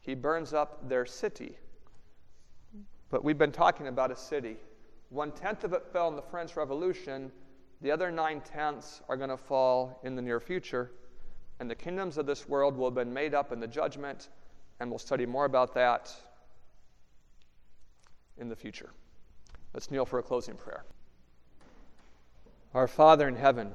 He 0.00 0.14
burns 0.14 0.52
up 0.52 0.86
their 0.88 1.06
city. 1.06 1.56
But 3.10 3.24
we've 3.24 3.38
been 3.38 3.52
talking 3.52 3.88
about 3.88 4.10
a 4.10 4.16
city. 4.16 4.56
One 5.10 5.32
tenth 5.32 5.64
of 5.64 5.72
it 5.72 5.86
fell 5.92 6.08
in 6.08 6.16
the 6.16 6.22
French 6.22 6.56
Revolution. 6.56 7.30
The 7.80 7.90
other 7.90 8.10
nine 8.10 8.40
tenths 8.40 9.02
are 9.08 9.16
going 9.16 9.30
to 9.30 9.36
fall 9.36 10.00
in 10.02 10.16
the 10.16 10.22
near 10.22 10.40
future. 10.40 10.90
And 11.60 11.70
the 11.70 11.74
kingdoms 11.74 12.18
of 12.18 12.26
this 12.26 12.48
world 12.48 12.76
will 12.76 12.86
have 12.86 12.94
been 12.94 13.12
made 13.12 13.34
up 13.34 13.52
in 13.52 13.60
the 13.60 13.68
judgment, 13.68 14.28
and 14.80 14.90
we'll 14.90 14.98
study 14.98 15.26
more 15.26 15.44
about 15.44 15.74
that 15.74 16.12
in 18.38 18.48
the 18.48 18.56
future. 18.56 18.90
Let's 19.72 19.90
kneel 19.90 20.04
for 20.04 20.18
a 20.18 20.22
closing 20.22 20.56
prayer. 20.56 20.84
Our 22.74 22.88
Father 22.88 23.28
in 23.28 23.36
heaven, 23.36 23.72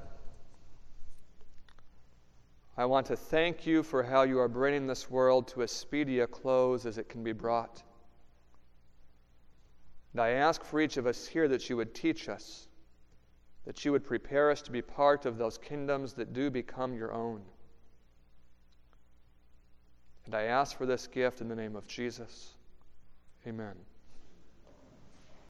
I 2.78 2.86
want 2.86 3.08
to 3.08 3.16
thank 3.16 3.66
you 3.66 3.84
for 3.84 4.04
how 4.04 4.24
you 4.24 4.40
are 4.40 4.48
bringing 4.48 4.88
this 4.88 5.10
world 5.10 5.48
to 5.50 5.64
as 5.64 5.72
speedy 5.72 6.20
a 6.20 6.28
close 6.28 6.86
as 6.86 6.98
it 6.98 7.10
can 7.10 7.24
be 7.24 7.34
brought. 7.34 7.84
And 10.14 10.22
I 10.22 10.30
ask 10.32 10.64
for 10.64 10.80
each 10.82 10.98
of 10.98 11.06
us 11.06 11.28
here 11.28 11.48
that 11.48 11.70
you 11.70 11.78
would 11.78 11.94
teach 11.94 12.30
us, 12.30 12.68
that 13.66 13.86
you 13.86 13.92
would 13.92 14.04
prepare 14.04 14.50
us 14.50 14.62
to 14.64 14.72
be 14.72 14.82
part 14.82 15.26
of 15.26 15.38
those 15.38 15.58
kingdoms 15.58 16.14
that 16.14 16.34
do 16.34 16.50
become 16.50 16.96
your 16.96 17.14
own. 17.14 17.42
And 20.26 20.36
I 20.36 20.44
ask 20.44 20.78
for 20.78 20.86
this 20.86 21.08
gift 21.08 21.42
in 21.42 21.48
the 21.48 21.56
name 21.56 21.76
of 21.76 21.88
Jesus. 21.88 22.54
Amen. 23.48 23.76